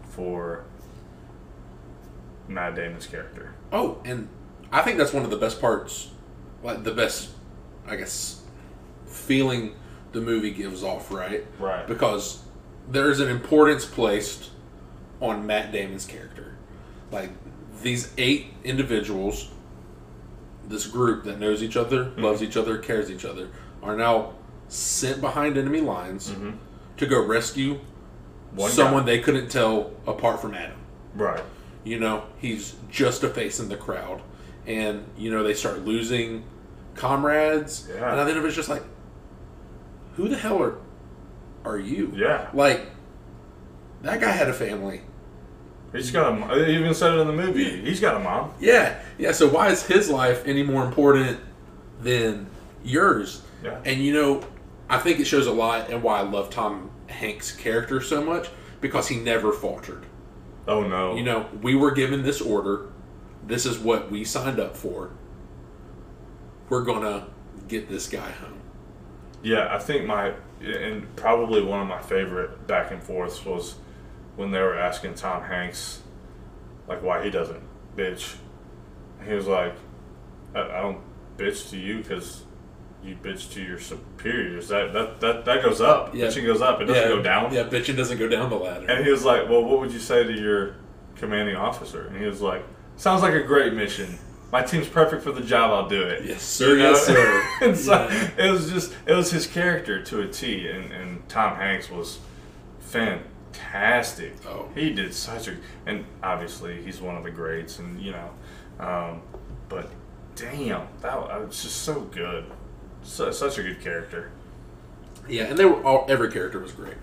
[0.04, 0.64] for
[2.48, 3.54] Matt Damon's character.
[3.72, 4.28] Oh, and
[4.70, 6.10] I think that's one of the best parts,
[6.62, 7.30] like the best,
[7.86, 8.42] I guess,
[9.06, 9.74] feeling
[10.12, 11.10] the movie gives off.
[11.10, 11.46] Right.
[11.58, 11.86] Right.
[11.86, 12.42] because
[12.88, 14.50] there is an importance placed
[15.20, 16.54] on Matt Damon's character.
[17.10, 17.30] Like
[17.82, 19.50] these eight individuals,
[20.66, 22.22] this group that knows each other, Mm-hmm.
[22.24, 23.48] loves each other, cares each other,
[23.82, 24.32] are now
[24.68, 26.32] sent behind enemy lines
[26.96, 28.56] to go rescue Mm-hmm.
[28.56, 29.12] One someone guy.
[29.16, 30.76] they couldn't tell apart from Adam.
[31.14, 31.42] Right.
[31.84, 34.22] You know, he's just a face in the crowd,
[34.66, 36.44] and you know they start losing
[36.94, 38.10] comrades, Yeah.
[38.18, 38.82] and then it was just like,
[40.14, 40.76] who the hell are
[41.64, 42.12] are you?
[42.14, 42.48] Yeah.
[42.52, 42.86] Like,
[44.02, 45.02] that guy had a family.
[45.92, 46.54] He's got a.
[46.64, 47.82] They even said it in the movie.
[47.82, 48.52] He's got a mom.
[48.60, 49.32] Yeah, yeah.
[49.32, 51.38] So why is his life any more important
[52.00, 52.46] than
[52.82, 53.42] yours?
[53.62, 53.78] Yeah.
[53.84, 54.42] And you know,
[54.88, 58.48] I think it shows a lot, and why I love Tom Hanks' character so much
[58.80, 60.06] because he never faltered.
[60.66, 61.16] Oh no.
[61.16, 62.86] You know, we were given this order.
[63.44, 65.10] This is what we signed up for.
[66.68, 67.26] We're gonna
[67.68, 68.60] get this guy home.
[69.42, 73.74] Yeah, I think my and probably one of my favorite back and forths was
[74.36, 76.02] when they were asking Tom Hanks
[76.86, 77.62] like why he doesn't
[77.96, 78.36] bitch.
[79.26, 79.74] He was like,
[80.54, 81.00] I, I don't
[81.36, 82.42] bitch to you because
[83.04, 84.68] you bitch to your superiors.
[84.68, 86.14] That that that, that goes up.
[86.14, 86.26] Yeah.
[86.26, 86.80] Bitching goes up.
[86.80, 87.52] It doesn't go down.
[87.52, 88.86] Yeah, bitching doesn't go down the ladder.
[88.88, 90.76] And he was like, Well, what would you say to your
[91.16, 92.06] commanding officer?
[92.06, 92.64] And he was like,
[92.96, 94.18] Sounds like a great mission.
[94.52, 95.70] My team's perfect for the job.
[95.70, 96.24] I'll do it.
[96.26, 96.76] Yes, sir.
[96.76, 97.48] Yes, sir.
[97.62, 98.30] and so Yeah.
[98.46, 102.18] it was just it was his character to a T, and, and Tom Hanks was
[102.80, 104.34] fantastic.
[104.46, 104.68] Oh.
[104.74, 108.30] he did such a, and obviously he's one of the greats, and you know,
[108.78, 109.22] um,
[109.68, 109.88] but
[110.36, 112.44] damn, that was just so good,
[113.02, 114.30] so, such a good character.
[115.28, 116.96] Yeah, and they were all every character was great.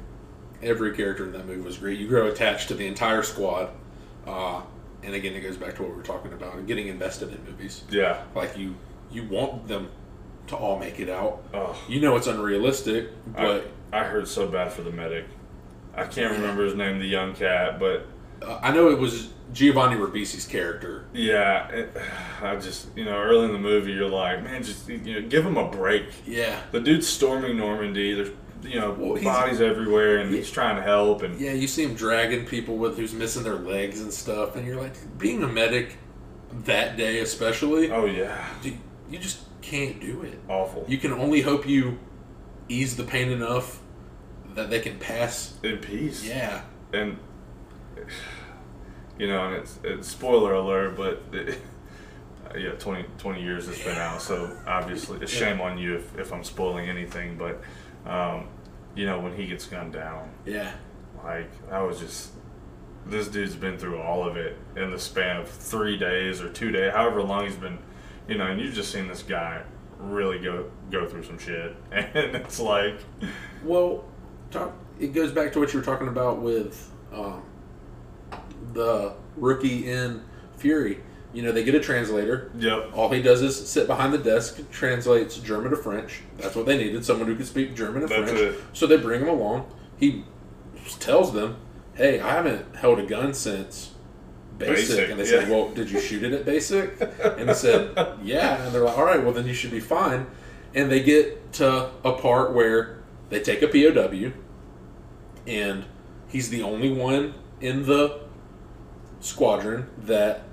[0.61, 1.99] Every character in that movie was great.
[1.99, 3.69] You grow attached to the entire squad.
[4.27, 4.61] Uh,
[5.03, 7.83] and again, it goes back to what we were talking about getting invested in movies.
[7.89, 8.75] Yeah, Like you,
[9.09, 9.89] you want them
[10.47, 11.41] to all make it out.
[11.53, 15.25] Oh, You know it's unrealistic, but I, I heard so bad for the medic.
[15.95, 18.05] I can't remember his name, the young cat, but
[18.41, 21.05] uh, I know it was Giovanni Ribisi's character.
[21.13, 21.97] yeah, it,
[22.41, 25.45] I just you know early in the movie you're like, man, just you know, give
[25.45, 26.05] him a break.
[26.25, 28.13] Yeah, The dude's storming Normandy.
[28.13, 28.29] There's
[28.61, 31.23] you know Well, bodies everywhere, and he's trying to help.
[31.23, 31.53] And yeah.
[31.53, 34.93] You see him dragging people with who's missing their legs and stuff, and you're like,
[35.17, 35.97] being a medic
[36.65, 38.77] that day especially, oh yeah, you,
[39.09, 40.39] you just can't do it.
[40.49, 40.83] awful.
[40.87, 41.99] You can only hope you
[42.67, 43.79] ease the pain enough
[44.55, 45.57] that they can pass.
[45.63, 46.25] in peace.
[46.25, 46.61] Yeah,
[46.93, 47.17] and
[49.17, 51.59] you know, and it's, it's spoiler alert, but it,
[52.57, 56.33] yeah, 20, 20 years it's been out, so obviously, it's shame on you if, if
[56.33, 57.61] I'm spoiling anything, but
[58.09, 58.47] um,
[58.95, 60.71] you know, when he gets gunned down, yeah,
[61.23, 62.31] like I was just
[63.05, 66.71] this dude's been through all of it in the span of three days or two
[66.71, 67.77] days, however long he's been,
[68.27, 69.61] you know, and you've just seen this guy
[69.99, 72.99] really go go through some shit, and it's like,
[73.63, 74.05] Well,
[74.49, 77.43] talk, it goes back to what you were talking about with um,
[78.73, 80.23] the rookie in
[80.57, 80.99] Fury.
[81.31, 82.49] You know, they get a translator.
[82.57, 86.21] yep, All he does is sit behind the desk, translates German to French.
[86.37, 88.55] That's what they needed, someone who could speak German and That's French.
[88.55, 88.61] it.
[88.73, 89.71] So they bring him along.
[89.97, 90.23] He
[90.99, 91.57] tells them,
[91.93, 93.91] "Hey, I haven't held a gun since
[94.57, 97.95] basic." Basic, and they said, "Well, did you shoot it at basic?" and he said,
[98.23, 100.25] "Yeah." And they're like, "All right, well then you should be fine."
[100.73, 102.97] And they get to a part where
[103.29, 104.31] they take a POW,
[105.45, 105.85] and
[106.27, 108.21] he's the only one in the
[109.19, 110.43] squadron that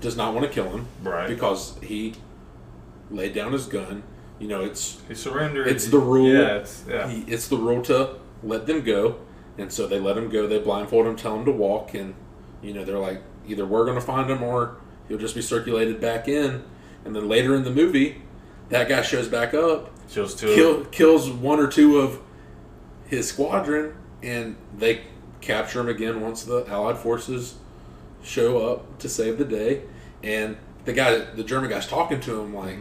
[0.00, 1.28] does not want to kill him Right.
[1.28, 2.14] because he
[3.10, 4.02] laid down his gun.
[4.38, 5.66] You know, it's he surrendered.
[5.66, 6.28] It's the rule.
[6.32, 7.08] Yeah, it's yeah.
[7.08, 9.16] he, it's the rule to let them go,
[9.58, 10.46] and so they let him go.
[10.46, 12.14] They blindfold him, tell him to walk, and
[12.62, 14.76] you know they're like, either we're going to find him or
[15.08, 16.62] he'll just be circulated back in.
[17.04, 18.22] And then later in the movie,
[18.70, 20.54] that guy shows back up, Kills two.
[20.54, 22.20] kill, kills one or two of
[23.06, 25.02] his squadron, and they
[25.42, 27.56] capture him again once the Allied forces
[28.22, 29.82] show up to save the day.
[30.22, 32.76] And the guy, the German guy's talking to him like,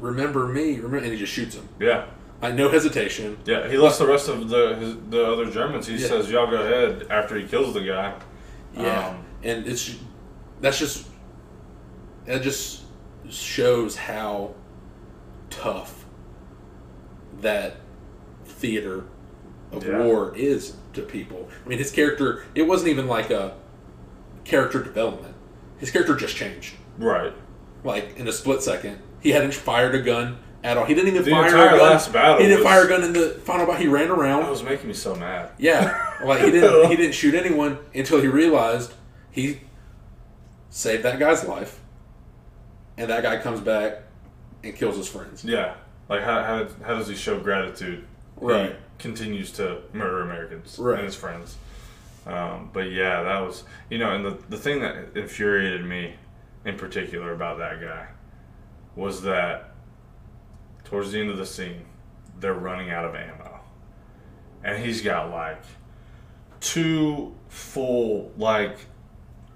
[0.00, 1.68] "Remember me?" Remember, and he just shoots him.
[1.80, 2.06] Yeah,
[2.40, 3.38] Like no hesitation.
[3.44, 3.68] yeah.
[3.68, 5.86] He lets the rest of the his, the other Germans.
[5.86, 6.06] He Yeah.
[6.08, 8.14] says, "Y'all go ahead." After he kills the guy.
[8.76, 9.96] Yeah, Um, and it's
[10.60, 11.06] that's just
[12.26, 12.82] that just
[13.28, 14.54] shows how
[15.50, 16.04] tough
[17.40, 17.76] that
[18.44, 19.04] theater
[19.72, 20.04] of Yeah.
[20.04, 21.48] war is to people.
[21.64, 23.54] I mean, his character it wasn't even like a
[24.44, 25.34] character development.
[25.78, 27.32] His character just changed, Right.
[27.84, 28.98] like in a split second.
[29.20, 30.84] He hadn't fired a gun at all.
[30.84, 31.90] He didn't even The fire entire a gun.
[31.90, 33.80] last battle he didn't was- fire a gun in the final battle.
[33.80, 34.42] He ran around.
[34.42, 35.50] That was making me so mad.
[35.58, 38.92] Yeah, like he didn't he didn't shoot anyone until he realized
[39.30, 39.60] he
[40.70, 41.80] saved that guy's life,
[42.96, 44.02] and that guy comes back
[44.64, 45.44] and kills his friends.
[45.44, 45.74] Yeah.
[46.08, 48.04] Like how how, how does he show gratitude?
[48.36, 48.70] Right.
[48.70, 50.96] He continues to murder Americans Right.
[50.98, 51.56] and his friends.
[52.26, 56.14] Um, but yeah, that was you know, and the the thing that infuriated me
[56.64, 58.08] in particular about that guy
[58.94, 59.70] was that
[60.84, 61.84] towards the end of the scene,
[62.38, 63.60] they're running out of ammo,
[64.62, 65.62] and he's got like
[66.60, 68.78] two full like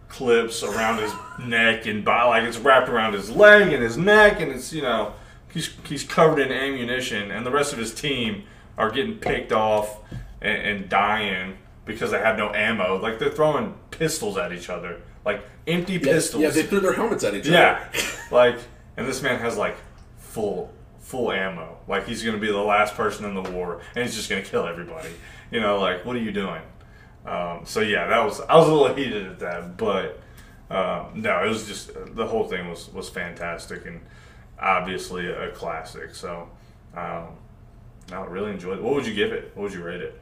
[0.09, 1.13] clips around his
[1.47, 4.83] neck and by like it's wrapped around his leg and his neck and it's you
[4.83, 5.13] know
[5.53, 8.45] he's he's covered in ammunition and the rest of his team
[8.77, 10.01] are getting picked off
[10.41, 11.57] and, and dying
[11.87, 15.99] because they have no ammo like they're throwing pistols at each other like empty Yeah,
[15.99, 17.99] pistols Yeah, they threw their helmets at each yeah, other.
[17.99, 18.59] Yeah, like,
[18.97, 19.77] and this man has like
[20.19, 21.77] full, full ammo.
[21.89, 24.67] Like he's gonna be the last person in the war, and he's just gonna kill
[24.67, 25.11] everybody.
[25.51, 26.63] You know, like what are you doing?
[27.27, 30.21] Um, so yeah, that was I was a little heated at that, but
[30.71, 34.01] um, no, it was just the whole thing was was fantastic and
[34.61, 36.15] obviously a classic.
[36.15, 36.49] So
[36.97, 37.37] um,
[38.13, 38.83] I really enjoyed it.
[38.83, 39.51] What would you give it?
[39.55, 40.21] What would you rate it?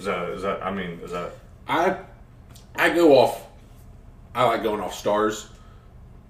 [0.00, 0.62] Is that is that?
[0.62, 1.32] I mean, is that
[1.68, 1.98] I
[2.74, 3.46] I go off.
[4.34, 5.50] I like going off stars.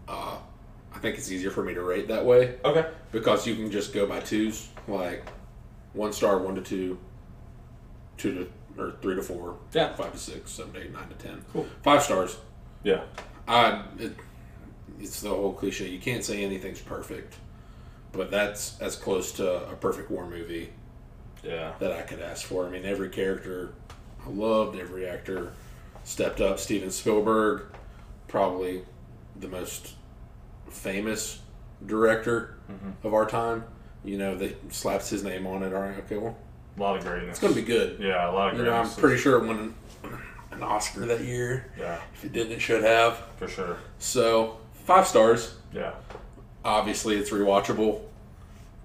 [0.08, 0.36] Uh,
[0.92, 2.86] I think it's easier for me to rate that way okay?
[3.12, 5.22] because you can just go by twos, like
[5.92, 6.98] one star, one to two,
[8.18, 8.34] two
[8.76, 9.94] to or three to four, Yeah.
[9.94, 11.44] five to six, seven to eight, nine to ten.
[11.52, 11.66] Cool.
[11.84, 12.38] Five stars.
[12.82, 13.02] Yeah,
[13.46, 14.16] I it,
[15.00, 15.86] it's the whole cliche.
[15.88, 17.36] You can't say anything's perfect,
[18.10, 20.70] but that's as close to a perfect war movie
[21.42, 22.66] yeah, that I could ask for.
[22.66, 23.72] I mean, every character
[24.24, 25.52] I loved, every actor
[26.04, 26.58] stepped up.
[26.58, 27.66] Steven Spielberg,
[28.28, 28.82] probably
[29.38, 29.94] the most
[30.68, 31.40] famous
[31.86, 33.06] director mm-hmm.
[33.06, 33.64] of our time.
[34.04, 35.74] You know, that slaps his name on it.
[35.74, 36.36] All right, okay, well,
[36.76, 37.30] a lot of greatness.
[37.30, 37.98] it's going to be good.
[38.00, 39.74] Yeah, a lot of You know, I'm pretty sure it won
[40.50, 41.70] an Oscar that year.
[41.78, 43.18] Yeah, If it didn't, it should have.
[43.36, 43.76] for sure.
[43.98, 45.54] So, five stars.
[45.72, 45.92] Yeah,
[46.64, 48.02] Obviously, it's rewatchable.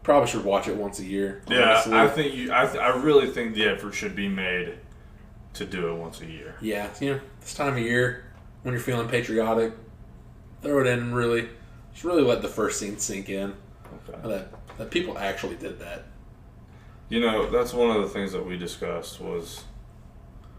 [0.06, 1.42] Probably should watch it once a year.
[1.50, 1.94] Yeah, honestly.
[1.94, 2.54] I think you.
[2.54, 4.78] I, th- I really think the effort should be made
[5.56, 6.54] to do it once a year.
[6.62, 8.24] Yeah, you know, this time of year
[8.62, 9.74] when you're feeling patriotic,
[10.62, 11.50] throw it in and really,
[11.92, 13.56] just really let the first scene sink in.
[14.08, 14.30] Okay.
[14.30, 16.04] That that people actually did that.
[17.10, 19.64] You know, that's one of the things that we discussed was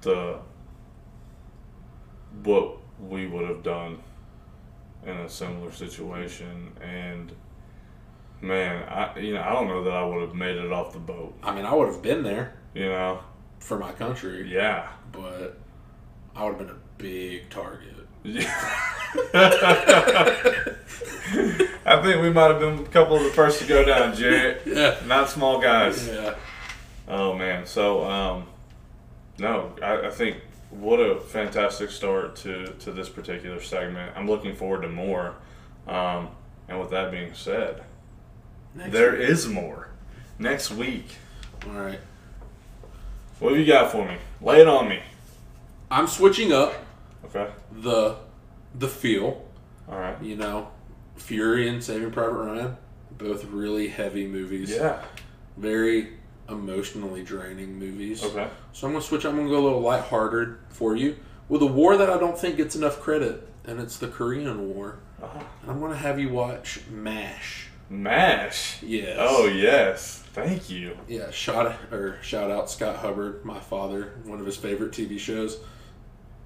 [0.01, 0.41] the
[2.43, 3.99] what we would have done
[5.05, 7.33] in a similar situation, and
[8.41, 10.99] man, I you know I don't know that I would have made it off the
[10.99, 11.35] boat.
[11.43, 13.21] I mean, I would have been there You know,
[13.61, 14.89] for my country, yeah.
[15.13, 15.59] but
[16.35, 17.93] I would have been a big target.
[21.89, 24.63] I think we might have been a couple of the first to go down, Jarrett.
[24.67, 24.97] Yeah.
[25.07, 26.07] Not small guys.
[26.09, 26.35] Yeah.
[27.09, 27.67] Oh man.
[27.67, 28.47] So um,
[29.39, 30.39] no, I, I think
[30.71, 34.13] what a fantastic start to to this particular segment.
[34.17, 35.35] I'm looking forward to more.
[35.87, 36.31] Um,
[36.69, 37.85] and with that being said,
[38.77, 39.21] Next there week.
[39.29, 39.89] is more
[40.39, 41.07] next week.
[41.67, 42.01] All right.
[43.39, 44.17] What have you got for me?
[44.41, 45.01] Lay it on me.
[45.91, 46.75] I'm switching up
[47.25, 47.49] Okay.
[47.73, 48.17] the
[48.75, 49.45] the feel.
[49.89, 50.21] All right.
[50.23, 50.69] You know,
[51.17, 52.77] Fury and Saving Private Ryan,
[53.17, 54.71] both really heavy movies.
[54.71, 55.03] Yeah.
[55.57, 56.15] Very
[56.49, 58.23] emotionally draining movies.
[58.25, 58.49] Okay.
[58.73, 59.25] So I'm gonna switch.
[59.25, 61.17] I'm gonna go a little lighthearted for you
[61.49, 64.99] with a war that I don't think gets enough credit, and it's the Korean War.
[65.23, 65.39] Uh-huh.
[65.63, 67.69] And I'm gonna have you watch Mash.
[67.89, 68.83] Mash.
[68.83, 69.17] Yes.
[69.19, 70.23] Oh yes.
[70.33, 70.97] Thank you.
[71.09, 71.31] Yeah.
[71.31, 75.59] Shout or shout out Scott Hubbard, my father, one of his favorite TV shows.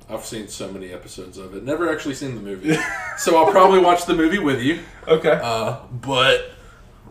[0.09, 1.63] I've seen so many episodes of it.
[1.63, 2.77] Never actually seen the movie,
[3.17, 4.81] so I'll probably watch the movie with you.
[5.07, 5.39] Okay.
[5.43, 6.51] Uh, but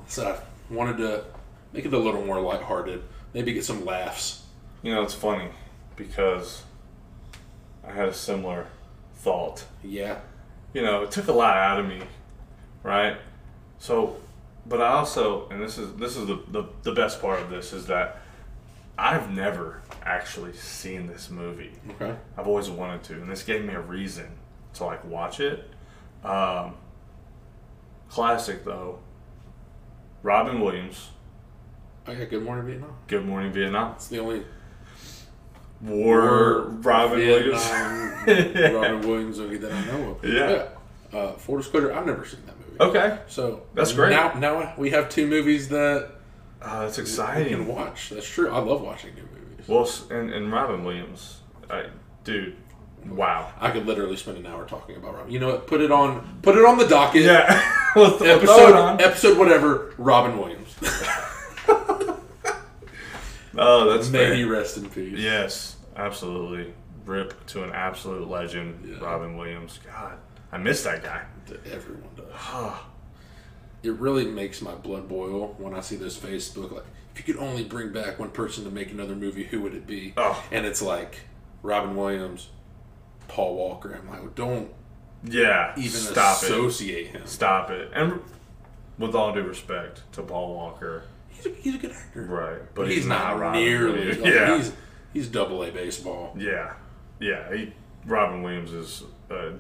[0.07, 1.23] so I wanted to
[1.71, 3.01] make it a little more lighthearted.
[3.34, 4.43] Maybe get some laughs.
[4.84, 5.49] You know, it's funny
[5.95, 6.63] because
[7.88, 8.67] I had a similar
[9.15, 9.65] thought.
[9.84, 10.19] Yeah.
[10.73, 12.01] You know, it took a lot out of me,
[12.84, 13.17] right?
[13.80, 14.17] So,
[14.65, 17.73] but I also, and this is this is the, the, the best part of this
[17.73, 18.21] is that
[18.97, 21.71] I've never actually seen this movie.
[21.91, 22.15] Okay.
[22.38, 24.27] I've always wanted to, and this gave me a reason
[24.75, 25.69] to like watch it.
[26.23, 26.75] Um,
[28.09, 28.99] classic though.
[30.21, 31.11] Robin Williams,
[32.05, 32.93] I got Good Morning Vietnam.
[33.07, 33.93] Good Morning Vietnam.
[33.93, 34.43] It's the only
[35.82, 38.73] War Robin Vietnam Williams.
[38.73, 40.25] Robin Williams movie that I know of.
[40.25, 40.67] Yeah.
[41.17, 42.59] Uh, full disclosure, I've never seen that.
[42.80, 43.19] Okay.
[43.27, 44.11] So That's great.
[44.11, 46.09] Now, now we have two movies that
[46.61, 47.67] Uh, that's we can exciting.
[47.67, 48.09] watch.
[48.09, 48.49] That's true.
[48.51, 49.67] I love watching new movies.
[49.67, 51.86] Well, s- and, and Robin Williams, I,
[52.23, 52.55] dude,
[53.07, 53.51] wow.
[53.59, 55.32] I could literally spend an hour talking about Robin.
[55.32, 55.67] You know what?
[55.67, 56.39] Put it on.
[56.41, 57.23] Put it on the docket.
[57.23, 57.61] Yeah.
[57.95, 59.01] we'll, we'll throw it Episode on.
[59.01, 59.93] episode whatever.
[59.97, 60.75] Robin Williams.
[63.61, 64.36] Oh, that's May fair.
[64.36, 65.17] he rest in peace.
[65.19, 66.73] Yes, absolutely.
[67.05, 69.03] Rip to an absolute legend, Yeah.
[69.03, 69.80] Robin Williams.
[69.86, 70.17] God,
[70.51, 71.23] I miss that guy.
[71.71, 72.73] Everyone does.
[73.83, 77.41] it really makes my blood boil when I see those Facebook like if you could
[77.41, 80.13] only bring back one person to make another movie, who would it be?
[80.15, 80.43] Oh.
[80.51, 81.21] And it's like
[81.63, 82.49] Robin Williams,
[83.27, 83.93] Paul Walker.
[83.93, 84.71] I'm like, don't
[85.23, 86.45] yeah, even stop it.
[86.45, 87.25] associate him.
[87.25, 87.91] Stop it.
[87.93, 88.21] And
[88.97, 92.75] with all due respect to Paul Walker, He's a, he's a good actor, right?
[92.75, 94.13] But he's, he's, not, Robin nearly.
[94.13, 94.73] Like, yeah, he's
[95.13, 96.35] he's double A baseball.
[96.37, 96.73] yeah,
[97.19, 97.53] yeah.
[97.53, 97.73] He,
[98.05, 99.53] Robin Williams is a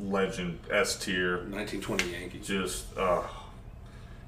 [0.00, 1.38] legend, S tier.
[1.48, 2.46] 1920 Yankees.
[2.46, 3.22] just uh,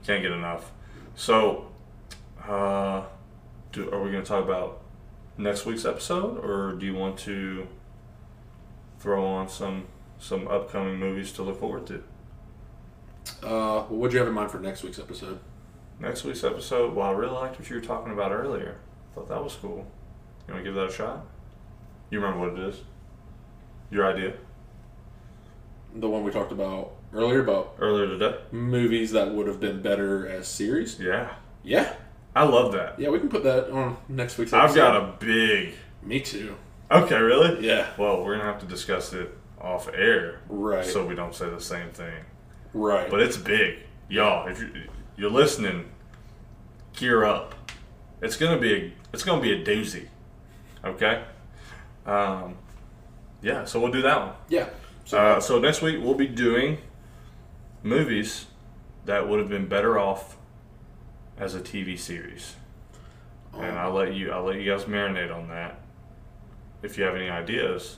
[0.05, 0.71] can't get enough.
[1.15, 1.67] So,
[2.47, 3.03] uh,
[3.73, 4.83] do, are we going to talk about
[5.37, 7.67] next week's episode, or do you want to
[9.01, 9.87] throw on some
[10.21, 12.03] some upcoming movies to look forward to?
[13.43, 15.39] Uh, well, what'd you have in mind for next week's episode?
[16.01, 16.95] Next week's episode.
[16.95, 18.79] Well, I really liked what you were talking about earlier.
[19.15, 19.87] Thought that was cool.
[20.47, 21.27] You want to give that a shot?
[22.11, 22.81] You remember what it is?
[23.91, 24.35] Your idea
[25.95, 28.37] The one we talked about earlier about earlier today?
[28.53, 30.99] movies that would have been better as series.
[31.01, 31.31] Yeah,
[31.63, 31.95] Yeah,
[32.37, 32.99] I love that.
[33.01, 34.53] yeah, we can put that on next week's.
[34.53, 34.69] episode.
[34.71, 35.75] I've got a big.
[36.03, 36.55] Me too.
[36.91, 37.67] Okay, really?
[37.67, 37.89] Yeah.
[37.99, 40.85] Well, we're gonna have to discuss it off air, Right.
[40.85, 42.25] so we don't say the same thing.
[42.75, 43.11] right.
[43.11, 43.79] But it's big,
[44.09, 44.47] y'all.
[44.49, 44.71] If you're,
[45.17, 45.91] you're listening,
[46.97, 47.55] gear up.
[48.23, 50.07] It's gonna be a it's gonna be a doozy.
[50.85, 51.25] Okay.
[52.07, 52.57] Um,
[53.43, 53.65] yeah.
[53.65, 54.35] So we'll do that one.
[54.49, 54.69] yeah.
[55.09, 56.77] So Uh, so next week we'll be doing
[57.83, 58.45] movies
[59.07, 60.37] that would have been better off
[61.39, 62.57] as a TV series,
[63.55, 65.81] and I'll let you I'll let you guys marinate on that.
[66.83, 67.97] If you have any ideas,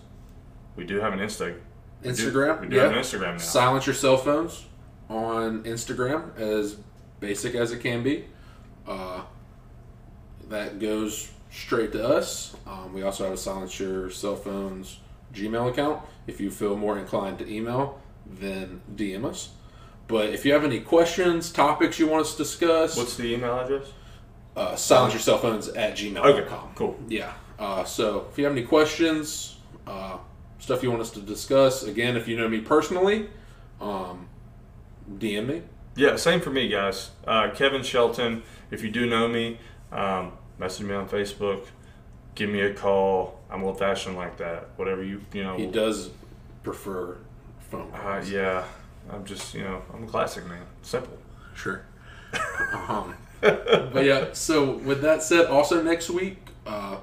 [0.77, 1.57] we do have an Insta.
[2.01, 2.61] we do- Instagram.
[2.61, 2.83] We do yeah.
[2.83, 3.39] have an Instagram now.
[3.39, 4.67] Silence your cell phones
[5.09, 6.77] on Instagram, as
[7.19, 8.27] basic as it can be.
[8.87, 9.23] Uh,
[10.49, 12.55] that goes straight to us.
[12.69, 15.01] Um, we also have a silence your cell phones
[15.35, 16.03] Gmail account.
[16.26, 19.51] If you feel more inclined to email, then DM us.
[20.07, 23.59] But if you have any questions, topics you want us to discuss, What's the email
[23.59, 23.87] address?
[24.57, 26.24] uh, silence your cell phones at gmail.com.
[26.28, 26.99] Okay, cool.
[27.09, 27.33] Yeah.
[27.59, 29.57] Uh, so if you have any questions,
[29.87, 30.18] uh,
[30.59, 33.28] stuff you want us to discuss, again, if you know me personally,
[33.81, 34.28] um,
[35.18, 35.62] DM me.
[35.97, 37.11] Yeah, same for me, guys.
[37.26, 38.43] Uh, Kevin Shelton.
[38.70, 39.59] If you do know me,
[39.93, 41.66] um, message me on Facebook.
[42.41, 43.38] Give me a call.
[43.51, 44.68] I'm old fashioned like that.
[44.76, 45.59] Whatever you you know.
[45.59, 46.09] He does
[46.62, 47.18] prefer
[47.68, 48.64] phone Uh, yeah,
[49.11, 50.62] I'm just you know I'm a classic man.
[50.80, 51.18] Simple.
[51.55, 51.84] Sure.
[52.88, 56.97] um, but yeah, so with that said, also next week, uh,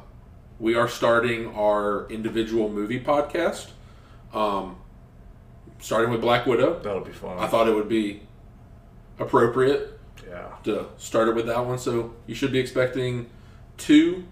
[0.57, 3.67] we are starting our individual movie podcast.
[4.33, 4.77] Um,
[5.77, 6.79] starting with Black Widow.
[6.79, 7.38] That'll be fun.
[7.38, 8.23] I thought it would be
[9.19, 10.47] appropriate yeah.
[10.63, 11.77] to start it with that one.
[11.77, 13.29] So you should be expecting
[13.77, 14.23] two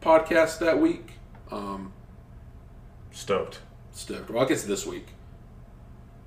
[0.00, 1.12] podcasts that week.
[1.50, 1.92] Um,
[3.12, 3.60] Stoked.
[3.92, 4.30] stoked.
[4.30, 5.06] Well, I guess this week.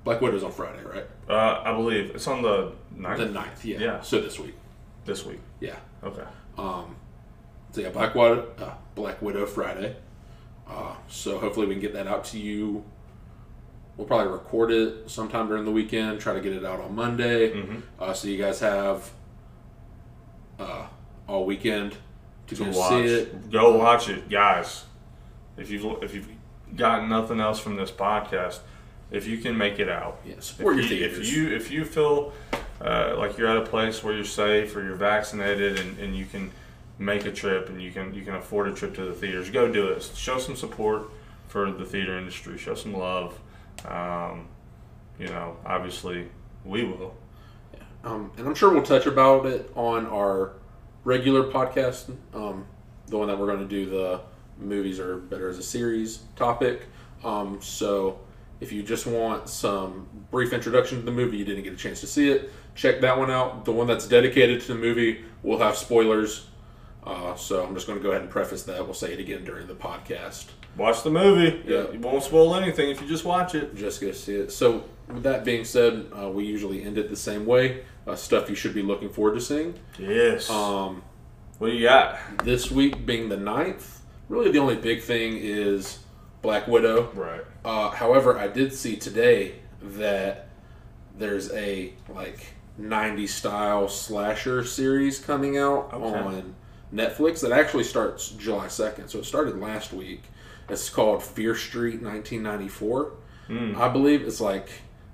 [0.04, 1.06] Black Widow's on Friday, right?
[1.28, 3.78] Uh, I believe it's on the 9th The 9th, yeah.
[3.78, 4.00] Yeah.
[4.02, 4.54] So this week,
[5.06, 5.40] this week.
[5.60, 5.76] yeah.
[6.02, 6.24] Okay.
[6.58, 6.96] Um,
[7.72, 9.96] so yeah, Black Widow, uh, Black Widow Friday.
[10.68, 12.84] Uh, so hopefully we can get that out to you.
[13.96, 16.20] We'll probably record it sometime during the weekend.
[16.20, 17.82] Try to get it out on Monday, Mhm.
[17.98, 19.10] uh, so you guys have
[20.58, 20.86] uh,
[21.26, 21.96] all weekend
[22.58, 22.90] go watch.
[22.90, 23.50] see it.
[23.50, 24.84] Go watch it, guys.
[25.56, 26.28] If you've if you've
[26.76, 28.58] gotten nothing else from this podcast,
[29.10, 31.18] if you can make it out, Yeah, support your if you, theaters.
[31.28, 32.32] if you if you feel
[32.80, 36.24] uh, like you're at a place where you're safe or you're vaccinated and, and you
[36.26, 36.50] can
[36.98, 39.70] make a trip and you can you can afford a trip to the theaters, go
[39.70, 40.02] do it.
[40.14, 41.10] Show some support
[41.48, 42.58] for the theater industry.
[42.58, 43.38] Show some love.
[43.88, 44.48] Um,
[45.18, 46.28] you know, obviously
[46.64, 47.14] we will.
[48.02, 50.52] Um, and I'm sure we'll touch about it on our
[51.04, 52.66] regular podcast, um,
[53.06, 54.20] the one that we're going to do the
[54.58, 56.86] movies are better as a series topic.
[57.22, 58.18] Um, so
[58.60, 62.00] if you just want some brief introduction to the movie, you didn't get a chance
[62.00, 63.64] to see it, check that one out.
[63.64, 66.46] The one that's dedicated to the movie will have spoilers.
[67.04, 68.82] Uh, so I'm just going to go ahead and preface that.
[68.84, 70.46] We'll say it again during the podcast.
[70.76, 71.62] Watch the movie.
[71.66, 71.90] Yeah.
[71.92, 73.74] You won't spoil anything if you just watch it.
[73.76, 74.50] just go see it.
[74.52, 77.84] So, with that being said, uh, we usually end it the same way.
[78.06, 79.74] Uh, stuff you should be looking forward to seeing.
[79.98, 80.50] Yes.
[80.50, 81.02] Um,
[81.58, 82.18] what do you got?
[82.44, 83.98] this week being the 9th,
[84.28, 86.00] really the only big thing is
[86.42, 87.10] Black Widow.
[87.14, 87.42] Right.
[87.64, 90.48] Uh, however, I did see today that
[91.16, 96.18] there's a like 90s style slasher series coming out Okay.
[96.18, 96.54] on
[96.92, 99.08] Netflix that actually starts July 2nd.
[99.08, 100.22] So it started last week.
[100.68, 103.12] It's called Fear Street 1994.
[103.48, 103.76] Mm.
[103.76, 104.68] I believe it's like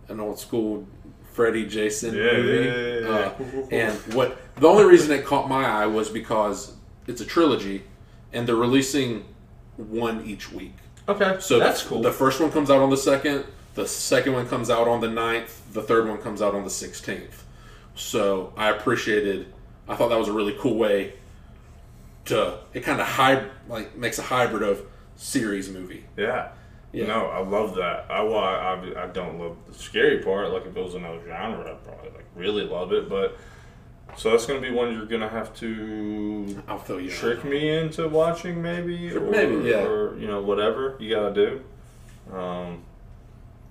[0.08, 0.86] an old school
[1.32, 2.68] Freddy Jason Yeah, movie.
[2.68, 3.08] yeah, yeah.
[3.08, 3.68] Uh, Cool, cool, cool.
[3.78, 6.74] and what the only reason it caught my eye was because
[7.06, 7.82] it's a trilogy
[8.32, 9.24] and they're releasing
[9.76, 10.74] one each week.
[11.08, 11.36] Okay.
[11.40, 12.02] So that's the, cool.
[12.02, 13.44] The first one comes out on the second,
[13.74, 16.70] the second one comes out on the 9th, the third one comes out on the
[16.70, 17.42] 16th.
[17.96, 19.52] So I appreciated
[19.88, 21.14] I thought that was a really cool way
[22.26, 24.82] to it kind of hide like makes a hybrid of
[25.20, 26.04] series movie.
[26.16, 26.48] yeah.
[26.92, 27.06] Yeah.
[27.06, 28.06] No, I love that.
[28.10, 30.50] I, well, I, I don't love the scary part.
[30.50, 33.08] Like if it was another genre, I'd probably like really love it.
[33.08, 33.38] But
[34.16, 37.14] so that's gonna be one you're gonna have to I'll fill you in.
[37.14, 39.84] trick me into watching, maybe, or, Maybe, yeah.
[39.84, 42.34] or you know whatever you gotta do.
[42.36, 42.82] Um,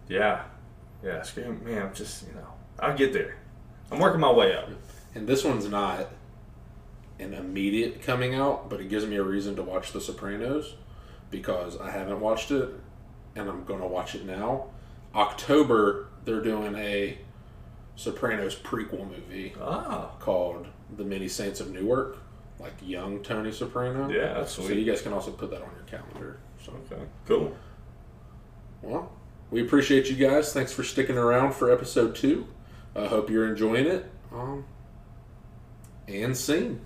[0.07, 0.43] yeah,
[1.03, 1.87] yeah, scary man.
[1.87, 2.47] I'm just you know
[2.79, 3.35] I'll get there.
[3.91, 4.69] I'm working my way up.
[5.13, 6.07] And this one's not
[7.19, 10.75] an immediate coming out, but it gives me a reason to watch The Sopranos
[11.31, 12.69] because I haven't watched it
[13.35, 14.67] and I'm going to watch it now.
[15.15, 17.17] October, they're doing a
[17.95, 22.17] Sopranos prequel movie Ah, called The Many Saints of Newark,
[22.59, 24.09] like young Tony Soprano.
[24.09, 26.39] yeah, that's So you guys can also put that on your calendar.
[26.63, 27.55] So, Okay, cool.
[28.81, 29.11] well,
[29.51, 30.53] we appreciate you guys.
[30.53, 32.47] Thanks for sticking around for episode two.
[32.95, 34.09] I hope you're enjoying it.
[34.31, 34.65] Um,
[36.07, 36.81] and scene.